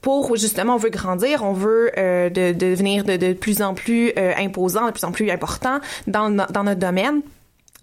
Pour 0.00 0.34
justement 0.36 0.74
on 0.74 0.78
veut 0.78 0.90
grandir, 0.90 1.42
on 1.44 1.52
veut 1.52 1.90
euh, 1.98 2.30
de, 2.30 2.52
de 2.52 2.70
devenir 2.70 3.04
de, 3.04 3.16
de 3.16 3.32
plus 3.34 3.60
en 3.60 3.74
plus 3.74 4.12
euh, 4.18 4.32
imposant, 4.38 4.86
de 4.86 4.92
plus 4.92 5.04
en 5.04 5.12
plus 5.12 5.30
important 5.30 5.80
dans 6.06 6.30
dans 6.30 6.64
notre 6.64 6.80
domaine. 6.80 7.20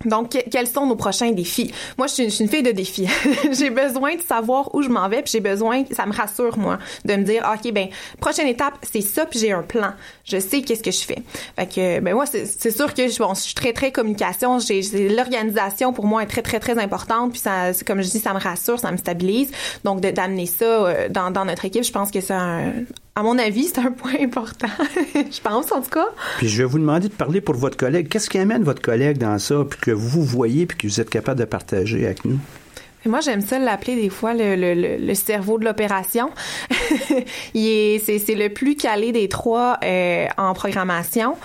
Donc, 0.06 0.32
que- 0.32 0.49
quels 0.49 0.67
sont 0.67 0.86
nos 0.86 0.95
prochains 0.95 1.32
défis? 1.32 1.71
Moi, 1.97 2.08
je 2.08 2.13
suis, 2.13 2.43
une- 2.43 2.49
fille 2.49 2.63
de 2.63 2.71
défis. 2.71 3.08
j'ai 3.51 3.69
besoin 3.69 4.15
de 4.15 4.21
savoir 4.21 4.73
où 4.75 4.82
je 4.82 4.89
m'en 4.89 5.08
vais, 5.08 5.21
puis 5.21 5.32
j'ai 5.32 5.39
besoin, 5.39 5.84
ça 5.91 6.06
me 6.06 6.13
rassure, 6.13 6.58
moi, 6.58 6.77
de 7.06 7.15
me 7.15 7.23
dire, 7.23 7.49
OK, 7.53 7.71
ben, 7.71 7.88
prochaine 8.19 8.47
étape, 8.47 8.73
c'est 8.82 9.01
ça, 9.01 9.25
puis 9.25 9.39
j'ai 9.39 9.51
un 9.51 9.63
plan. 9.63 9.93
Je 10.25 10.39
sais 10.39 10.62
qu'est-ce 10.62 10.84
que 10.84 10.91
je 10.91 11.01
fais. 11.03 11.23
Fait 11.56 11.67
que, 11.67 11.99
ben, 11.99 12.13
moi, 12.13 12.25
c'est 12.25 12.71
sûr 12.71 12.93
que 12.93 13.08
je, 13.08 13.34
suis 13.36 13.56
très, 13.56 13.73
très 13.73 13.91
communication. 13.91 14.60
J'ai 14.60 14.82
L'organisation, 15.10 15.93
pour 15.93 16.06
moi, 16.06 16.23
est 16.23 16.27
très, 16.27 16.41
très, 16.41 16.60
très 16.60 16.77
importante, 16.77 17.32
puis 17.32 17.39
ça, 17.39 17.71
comme 17.86 18.01
je 18.01 18.10
dis, 18.10 18.19
ça 18.19 18.34
me 18.34 18.39
rassure, 18.39 18.79
ça 18.79 18.91
me 18.91 18.97
stabilise. 18.97 19.51
Donc, 19.84 20.01
d'amener 20.01 20.45
ça 20.45 20.65
euh, 20.65 21.10
dans 21.10 21.45
notre 21.45 21.65
équipe, 21.65 21.84
je 21.84 21.91
pense 21.91 22.12
que 22.12 22.21
c'est 22.21 22.34
un, 22.34 22.73
à 23.15 23.21
mon 23.21 23.38
avis, 23.38 23.65
c'est 23.65 23.80
un 23.80 23.91
point 23.91 24.15
important. 24.19 24.67
je 25.15 25.41
pense, 25.41 25.71
en 25.71 25.82
tout 25.82 25.91
cas. 25.91 26.08
Puis, 26.38 26.49
je 26.49 26.58
vais 26.58 26.63
vous 26.63 26.80
demander 26.80 27.10
de 27.10 27.13
parler 27.13 27.41
pour 27.41 27.56
votre 27.56 27.78
collègue. 27.78 28.08
Qu'est-ce 28.08 28.30
qui 28.30 28.39
amène 28.39 28.63
votre 28.63 28.82
collègue 28.82 29.17
dans 29.19 29.38
ça, 29.38 29.63
puis 29.69 29.80
que 29.80 29.91
vous 29.91 30.23
voyez, 30.23 30.65
puis 30.65 30.78
que 30.78 30.88
vous 30.88 30.99
êtes 30.99 31.10
capable 31.10 31.39
de 31.39 31.45
partager 31.45 32.06
avec 32.06 32.26
nous? 32.26 32.39
Moi, 33.05 33.19
j'aime 33.21 33.41
ça 33.41 33.59
l'appeler 33.59 33.95
des 33.95 34.09
fois 34.09 34.33
le, 34.33 34.55
le, 34.55 34.97
le, 34.97 35.13
cerveau 35.15 35.57
de 35.57 35.65
l'opération. 35.65 36.29
Il 37.53 37.67
est, 37.67 37.99
c'est, 37.99 38.17
c'est 38.19 38.35
le 38.35 38.49
plus 38.49 38.75
calé 38.75 39.11
des 39.11 39.27
trois 39.27 39.77
euh, 39.83 40.25
en 40.37 40.53
programmation. 40.53 41.35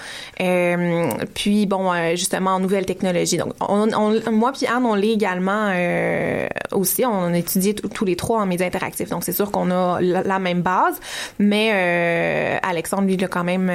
Euh, 0.41 1.09
puis 1.35 1.67
bon, 1.67 1.93
euh, 1.93 2.11
justement 2.17 2.53
en 2.53 2.61
nouvelles 2.61 2.87
technologies. 2.87 3.37
Donc, 3.39 3.53
on, 3.61 3.89
on- 3.93 4.31
moi 4.31 4.53
puis 4.53 4.67
Anne, 4.67 4.85
on 4.87 4.95
l'est 4.95 5.13
également 5.13 5.71
euh, 5.75 6.47
aussi. 6.73 7.05
On 7.05 7.33
t- 7.33 7.75
tous 7.75 8.05
les 8.05 8.17
trois 8.17 8.41
en 8.41 8.47
médias 8.47 8.67
interactifs. 8.67 9.09
Donc, 9.11 9.25
c'est 9.25 9.33
sûr 9.33 9.51
qu'on 9.51 9.71
a 9.71 10.01
la, 10.01 10.23
la 10.23 10.39
même 10.39 10.63
base, 10.63 11.01
mais 11.39 11.71
euh, 11.75 12.59
Alexandre 12.63 13.03
lui 13.09 13.17
l'a 13.17 13.29
quand 13.29 13.45
même 13.45 13.71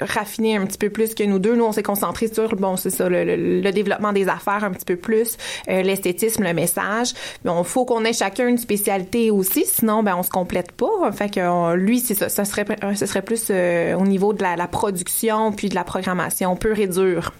raffiné 0.00 0.56
un 0.56 0.64
petit 0.66 0.78
peu 0.78 0.88
plus 0.90 1.14
que 1.14 1.24
nous 1.24 1.38
deux. 1.38 1.54
Nous, 1.56 1.64
on 1.64 1.72
s'est 1.72 1.82
concentré 1.82 2.28
sur 2.32 2.56
bon, 2.56 2.76
c'est 2.76 2.90
ça, 2.90 3.08
le, 3.08 3.70
développement 3.72 4.12
des 4.12 4.28
affaires 4.28 4.64
un 4.64 4.70
petit 4.70 4.84
peu 4.84 4.96
plus, 4.96 5.36
l'esthétisme, 5.66 6.42
le 6.44 6.52
message. 6.54 7.01
Bon, 7.44 7.62
faut 7.64 7.84
qu'on 7.84 8.04
ait 8.04 8.12
chacun 8.12 8.48
une 8.48 8.58
spécialité 8.58 9.30
aussi, 9.30 9.64
sinon 9.66 10.02
ben 10.02 10.16
on 10.16 10.22
se 10.22 10.30
complète 10.30 10.72
pas. 10.72 11.10
Fait 11.12 11.36
euh, 11.38 11.76
lui, 11.76 12.00
c'est 12.00 12.14
ça, 12.14 12.28
ça 12.28 12.44
serait 12.44 12.66
ce 12.94 13.06
serait 13.06 13.22
plus 13.22 13.46
euh, 13.50 13.94
au 13.94 14.06
niveau 14.06 14.32
de 14.32 14.42
la, 14.42 14.56
la 14.56 14.68
production 14.68 15.52
puis 15.52 15.68
de 15.68 15.74
la 15.74 15.84
programmation 15.84 16.56
pure 16.56 16.78
et 16.78 16.86
dure. 16.86 17.32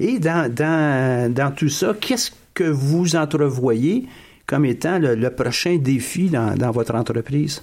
Et 0.00 0.18
dans, 0.18 0.52
dans, 0.52 1.32
dans 1.32 1.50
tout 1.50 1.68
ça, 1.68 1.94
qu'est-ce 2.00 2.30
que 2.52 2.64
vous 2.64 3.16
entrevoyez 3.16 4.06
comme 4.46 4.64
étant 4.66 4.98
le, 4.98 5.14
le 5.14 5.30
prochain 5.30 5.76
défi 5.76 6.28
dans, 6.28 6.54
dans 6.54 6.70
votre 6.70 6.94
entreprise? 6.94 7.62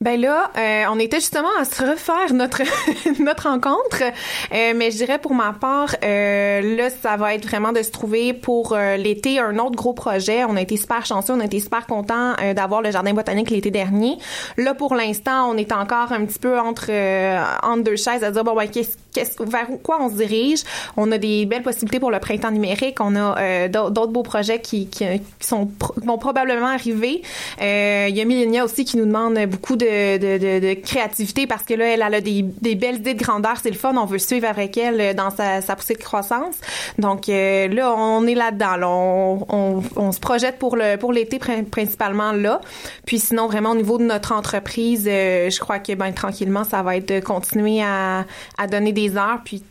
Ben 0.00 0.20
là, 0.20 0.52
euh, 0.56 0.84
on 0.92 1.00
était 1.00 1.16
justement 1.18 1.48
à 1.58 1.64
se 1.64 1.82
refaire 1.84 2.32
notre 2.32 2.62
notre 3.20 3.48
rencontre, 3.48 4.04
Euh, 4.52 4.72
mais 4.76 4.92
je 4.92 4.96
dirais 4.98 5.18
pour 5.18 5.34
ma 5.34 5.52
part, 5.52 5.96
euh, 6.04 6.76
là, 6.76 6.88
ça 6.88 7.16
va 7.16 7.34
être 7.34 7.44
vraiment 7.44 7.72
de 7.72 7.82
se 7.82 7.90
trouver 7.90 8.32
pour 8.32 8.74
euh, 8.74 8.96
l'été 8.96 9.40
un 9.40 9.58
autre 9.58 9.74
gros 9.74 9.94
projet. 9.94 10.44
On 10.44 10.54
a 10.54 10.60
été 10.60 10.76
super 10.76 11.04
chanceux, 11.04 11.32
on 11.32 11.40
a 11.40 11.46
été 11.46 11.58
super 11.58 11.84
contents 11.86 12.34
euh, 12.40 12.54
d'avoir 12.54 12.80
le 12.80 12.92
jardin 12.92 13.12
botanique 13.12 13.50
l'été 13.50 13.72
dernier. 13.72 14.18
Là, 14.56 14.72
pour 14.72 14.94
l'instant, 14.94 15.50
on 15.50 15.56
est 15.56 15.72
encore 15.72 16.12
un 16.12 16.24
petit 16.26 16.38
peu 16.38 16.60
entre 16.60 16.86
euh, 16.90 17.42
entre 17.64 17.82
deux 17.82 17.96
chaises 17.96 18.22
à 18.22 18.30
dire 18.30 18.44
bon 18.44 18.54
ben 18.54 18.68
qu'est-ce 18.68 19.42
vers 19.42 19.66
quoi 19.82 19.98
on 20.00 20.08
se 20.10 20.14
dirige? 20.14 20.60
On 20.96 21.10
a 21.10 21.18
des 21.18 21.44
belles 21.44 21.64
possibilités 21.64 21.98
pour 21.98 22.12
le 22.12 22.20
printemps 22.20 22.52
numérique. 22.52 22.98
On 23.00 23.16
a 23.16 23.66
d'autres 23.68 24.12
beaux 24.12 24.22
projets 24.22 24.60
qui 24.60 24.86
qui, 24.88 25.04
qui 25.40 25.46
sont 25.46 25.68
vont 25.96 26.18
probablement 26.18 26.68
arriver. 26.68 27.22
Il 27.60 28.16
y 28.16 28.20
a 28.20 28.24
Millenia 28.24 28.64
aussi 28.64 28.84
qui 28.84 28.96
nous 28.96 29.06
demande 29.06 29.36
beaucoup 29.46 29.74
de, 29.74 29.87
de, 29.88 30.74
créativité 30.74 31.46
parce 31.46 31.62
que 31.62 31.74
là, 31.74 31.86
elle, 31.94 32.02
a 32.02 32.20
des, 32.20 32.42
belles 32.74 32.96
idées 32.96 33.14
de 33.14 33.22
grandeur. 33.22 33.56
C'est 33.62 33.70
le 33.70 33.76
fun. 33.76 33.94
On 33.96 34.04
veut 34.04 34.18
suivre 34.18 34.46
avec 34.46 34.76
elle 34.76 35.00
euh, 35.00 35.14
dans 35.14 35.30
sa, 35.30 35.76
poussée 35.76 35.94
de 35.94 36.02
croissance. 36.02 36.56
Donc 36.98 37.28
euh, 37.28 37.68
là, 37.68 37.94
on 37.94 38.26
est 38.26 38.34
là-dedans. 38.34 38.76
là. 38.76 38.88
On, 38.88 40.12
se 40.12 40.20
projette 40.20 40.58
pour 40.58 40.76
le 40.76 40.96
pour 40.96 41.12
l'été 41.12 41.38
prin- 41.38 41.64
principalement 41.64 42.32
là. 42.32 42.60
Puis 43.06 43.18
sinon, 43.18 43.46
vraiment 43.46 43.70
au 43.70 43.76
niveau 43.76 43.98
de 43.98 44.04
notre 44.04 44.32
entreprise, 44.32 45.06
euh, 45.08 45.50
je 45.50 45.60
crois 45.60 45.78
que 45.78 45.94
ben 45.94 46.12
tranquillement, 46.12 46.64
ça 46.64 46.82
va 46.82 46.96
être 46.96 47.08
de 47.08 47.20
continuer 47.20 47.82
à, 47.82 48.24
donner 48.70 48.92
des 48.92 49.16
heures, 49.16 49.40
puis 49.44 49.62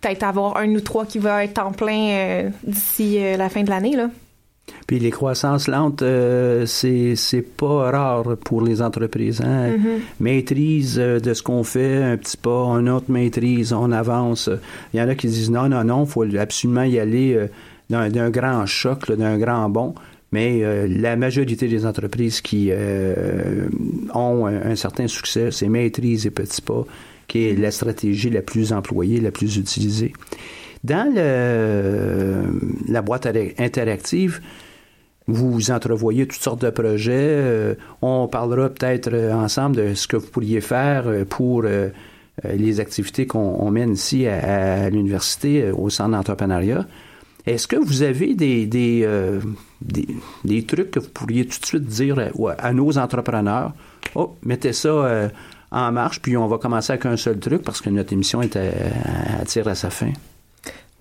peut-être 0.00 0.22
avoir 0.22 0.56
un 0.56 0.68
ou 0.74 0.80
trois 0.80 1.04
qui 1.06 1.18
va 1.18 1.44
être 1.44 1.58
en 1.58 1.72
plein 1.72 2.50
d'ici 2.62 3.18
la 3.36 3.48
fin 3.48 3.62
de 3.62 3.70
l'année 3.70 3.96
là. 3.96 4.08
Puis 4.86 4.98
les 4.98 5.10
croissances 5.10 5.68
lentes, 5.68 6.02
euh, 6.02 6.66
c'est 6.66 7.14
c'est 7.16 7.42
pas 7.42 7.90
rare 7.90 8.36
pour 8.44 8.62
les 8.62 8.82
entreprises. 8.82 9.40
Hein? 9.40 9.76
Maîtrise 10.18 10.98
euh, 10.98 11.20
de 11.20 11.34
ce 11.34 11.42
qu'on 11.42 11.62
fait, 11.64 12.02
un 12.02 12.16
petit 12.16 12.36
pas, 12.36 12.64
un 12.64 12.86
autre 12.86 13.10
maîtrise, 13.10 13.72
on 13.72 13.92
avance. 13.92 14.50
Il 14.92 15.00
y 15.00 15.02
en 15.02 15.08
a 15.08 15.14
qui 15.14 15.28
disent 15.28 15.50
non, 15.50 15.68
non, 15.68 15.84
non, 15.84 16.06
faut 16.06 16.24
absolument 16.36 16.82
y 16.82 16.98
aller 16.98 17.34
euh, 17.34 18.08
d'un 18.08 18.30
grand 18.30 18.66
choc, 18.66 19.10
d'un 19.10 19.38
grand 19.38 19.68
bond. 19.68 19.94
Mais 20.32 20.60
euh, 20.62 20.86
la 20.88 21.16
majorité 21.16 21.66
des 21.66 21.84
entreprises 21.86 22.40
qui 22.40 22.68
euh, 22.70 23.66
ont 24.14 24.46
un, 24.46 24.70
un 24.70 24.76
certain 24.76 25.08
succès, 25.08 25.50
c'est 25.50 25.68
maîtrise 25.68 26.26
et 26.26 26.30
petits 26.30 26.62
pas 26.62 26.84
qui 27.30 27.46
est 27.46 27.56
la 27.56 27.70
stratégie 27.70 28.28
la 28.28 28.42
plus 28.42 28.72
employée, 28.72 29.20
la 29.20 29.30
plus 29.30 29.56
utilisée. 29.56 30.12
Dans 30.82 31.12
le, 31.14 32.44
la 32.88 33.02
boîte 33.02 33.26
interactive, 33.58 34.40
vous 35.30 35.70
entrevoyez 35.70 36.26
toutes 36.26 36.42
sortes 36.42 36.62
de 36.62 36.70
projets. 36.70 37.12
Euh, 37.14 37.74
on 38.02 38.28
parlera 38.28 38.68
peut-être 38.68 39.10
euh, 39.12 39.32
ensemble 39.32 39.76
de 39.76 39.94
ce 39.94 40.08
que 40.08 40.16
vous 40.16 40.26
pourriez 40.26 40.60
faire 40.60 41.04
euh, 41.06 41.24
pour 41.24 41.64
les 42.54 42.80
activités 42.80 43.26
qu'on 43.26 43.70
mène 43.70 43.92
ici 43.92 44.26
à, 44.26 44.88
l'université, 44.88 45.70
au 45.70 45.90
centre 45.90 46.12
d'entrepreneuriat. 46.12 46.86
Est-ce 47.44 47.68
que 47.68 47.76
vous 47.76 48.02
avez 48.02 48.34
des, 48.34 48.66
des, 48.66 49.06
des, 50.44 50.62
trucs 50.64 50.90
que 50.90 51.00
vous 51.00 51.10
pourriez 51.10 51.44
tout 51.44 51.60
de 51.60 51.66
suite 51.66 51.84
dire 51.84 52.30
à, 52.58 52.72
nos 52.72 52.96
entrepreneurs? 52.96 53.74
Oh, 54.14 54.36
mettez 54.42 54.72
ça 54.72 55.30
en 55.70 55.92
marche, 55.92 56.22
puis 56.22 56.36
on 56.38 56.46
va 56.46 56.56
commencer 56.56 56.92
avec 56.92 57.04
un 57.04 57.18
seul 57.18 57.38
truc 57.38 57.62
parce 57.62 57.82
que 57.82 57.90
notre 57.90 58.14
émission 58.14 58.40
est 58.40 58.56
à, 58.56 59.44
tire 59.44 59.68
à 59.68 59.74
sa 59.74 59.90
fin. 59.90 60.12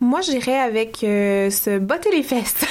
Moi, 0.02 0.22
j'irais 0.22 0.60
avec 0.60 1.04
euh, 1.04 1.50
se 1.50 1.78
botter 1.78 2.10
les 2.12 2.24
fesses. 2.24 2.56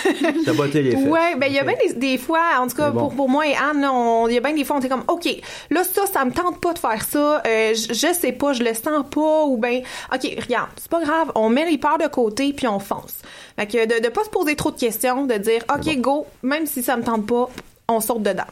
se 0.44 0.50
botter 0.50 0.82
les 0.82 0.92
fesses. 0.92 1.06
Ouais, 1.06 1.36
ben 1.36 1.46
il 1.46 1.52
y 1.52 1.58
a 1.58 1.64
bien 1.64 1.74
des, 1.96 2.16
fois, 2.16 2.40
en 2.58 2.66
tout 2.66 2.76
cas 2.76 2.90
pour, 2.90 3.14
pour 3.14 3.28
moi 3.28 3.46
et 3.46 3.54
Anne, 3.54 3.86
il 4.28 4.34
y 4.34 4.38
a 4.38 4.40
bien 4.40 4.54
des 4.54 4.64
fois 4.64 4.76
on 4.76 4.80
est 4.80 4.88
comme, 4.88 5.04
ok, 5.08 5.28
là 5.70 5.84
ça, 5.84 6.06
ça 6.06 6.24
me 6.24 6.32
tente 6.32 6.60
pas 6.60 6.72
de 6.72 6.78
faire 6.78 7.04
ça, 7.04 7.42
euh, 7.46 7.74
je, 7.74 8.12
sais 8.14 8.32
pas, 8.32 8.54
je 8.54 8.62
le 8.62 8.72
sens 8.72 9.04
pas, 9.10 9.44
ou 9.44 9.58
ben, 9.58 9.82
ok, 10.12 10.38
regarde, 10.42 10.70
c'est 10.76 10.90
pas 10.90 11.02
grave, 11.02 11.30
on 11.34 11.50
met 11.50 11.70
les 11.70 11.76
peurs 11.76 11.98
de 11.98 12.06
côté 12.06 12.54
puis 12.54 12.66
on 12.66 12.78
fonce. 12.78 13.18
Fait 13.56 13.66
que 13.66 13.86
de, 13.86 14.02
de 14.02 14.08
pas 14.08 14.24
se 14.24 14.30
poser 14.30 14.56
trop 14.56 14.70
de 14.70 14.78
questions, 14.78 15.26
de 15.26 15.34
dire, 15.34 15.62
ok, 15.68 15.98
go, 15.98 16.26
même 16.42 16.66
si 16.66 16.82
ça 16.82 16.96
me 16.96 17.02
tente 17.02 17.26
pas, 17.26 17.50
on 17.88 18.00
saute 18.00 18.22
dedans. 18.22 18.44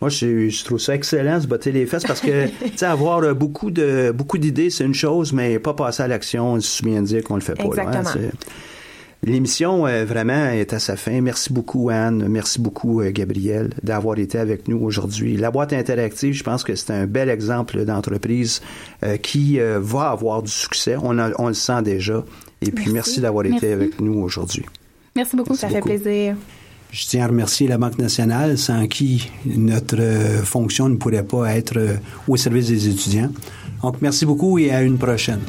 Moi, 0.00 0.10
je, 0.10 0.64
trouve 0.64 0.78
ça 0.78 0.94
excellent, 0.94 1.40
se 1.40 1.46
botter 1.46 1.72
les 1.72 1.86
fesses, 1.86 2.04
parce 2.04 2.20
que, 2.20 2.46
tu 2.64 2.76
sais, 2.76 2.86
avoir 2.86 3.20
euh, 3.20 3.34
beaucoup 3.34 3.70
de 3.70 4.12
beaucoup 4.14 4.38
d'idées, 4.38 4.70
c'est 4.70 4.84
une 4.84 4.94
chose, 4.94 5.32
mais 5.32 5.58
pas 5.58 5.74
passer 5.74 6.02
à 6.02 6.08
l'action, 6.08 6.60
se 6.60 6.82
bien 6.82 7.02
dire 7.02 7.24
qu'on 7.24 7.36
le 7.36 7.40
fait 7.40 7.54
pas. 7.54 7.64
Hein, 7.64 7.66
Exactement. 7.66 8.30
L'émission 9.24 9.86
euh, 9.86 10.04
vraiment 10.04 10.50
est 10.50 10.74
à 10.74 10.78
sa 10.78 10.94
fin. 10.94 11.20
Merci 11.22 11.52
beaucoup 11.52 11.88
Anne, 11.90 12.28
merci 12.28 12.60
beaucoup 12.60 13.00
euh, 13.00 13.10
Gabriel 13.10 13.70
d'avoir 13.82 14.18
été 14.18 14.38
avec 14.38 14.68
nous 14.68 14.78
aujourd'hui. 14.78 15.36
La 15.38 15.50
boîte 15.50 15.72
interactive, 15.72 16.34
je 16.34 16.44
pense 16.44 16.62
que 16.62 16.74
c'est 16.76 16.92
un 16.92 17.06
bel 17.06 17.30
exemple 17.30 17.84
d'entreprise 17.84 18.60
qui 19.22 19.58
va 19.58 20.10
avoir 20.10 20.42
du 20.42 20.50
succès. 20.50 20.96
On, 21.02 21.18
on 21.38 21.48
le 21.48 21.54
sent 21.54 21.82
déjà. 21.82 22.22
Et 22.60 22.70
puis 22.70 22.92
merci, 22.92 23.20
d'avoir 23.20 23.46
été 23.46 23.72
avec 23.72 24.00
nous 24.00 24.20
aujourd'hui. 24.20 24.64
Merci 25.16 25.34
beaucoup, 25.34 25.54
ça 25.54 25.68
fait 25.68 25.80
plaisir. 25.80 26.36
Je 26.90 27.06
tiens 27.06 27.24
à 27.24 27.28
remercier 27.28 27.68
la 27.68 27.78
Banque 27.78 27.98
nationale, 27.98 28.56
sans 28.56 28.86
qui 28.86 29.30
notre 29.44 29.96
euh, 29.98 30.42
fonction 30.42 30.88
ne 30.88 30.96
pourrait 30.96 31.24
pas 31.24 31.54
être 31.54 31.76
euh, 31.76 31.96
au 32.28 32.36
service 32.36 32.68
des 32.68 32.88
étudiants. 32.88 33.30
Donc, 33.82 33.96
merci 34.00 34.24
beaucoup 34.24 34.58
et 34.58 34.70
à 34.70 34.82
une 34.82 34.98
prochaine. 34.98 35.40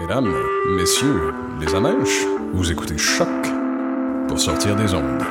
Mesdames, 0.00 0.32
Messieurs, 0.76 1.32
les 1.60 1.74
Amèches, 1.74 2.24
vous 2.54 2.70
écoutez 2.70 2.98
Choc 2.98 3.28
pour 4.28 4.38
sortir 4.38 4.74
des 4.76 4.92
ondes. 4.94 5.22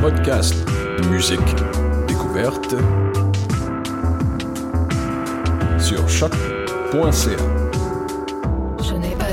Podcast, 0.00 0.54
musique, 1.10 1.40
découverte 2.06 2.74
sur 5.78 6.08
choc.ca. 6.08 7.57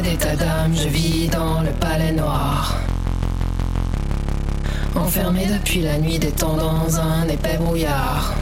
D'état 0.05 0.35
d'âme, 0.35 0.75
je 0.75 0.87
vis 0.87 1.27
dans 1.29 1.61
le 1.61 1.71
palais 1.71 2.11
noir. 2.11 2.77
Enfermé 4.95 5.47
depuis 5.47 5.81
la 5.81 5.97
nuit 5.97 6.19
des 6.19 6.31
temps 6.31 6.55
dans 6.57 6.99
un 6.99 7.27
épais 7.27 7.57
brouillard. 7.57 8.35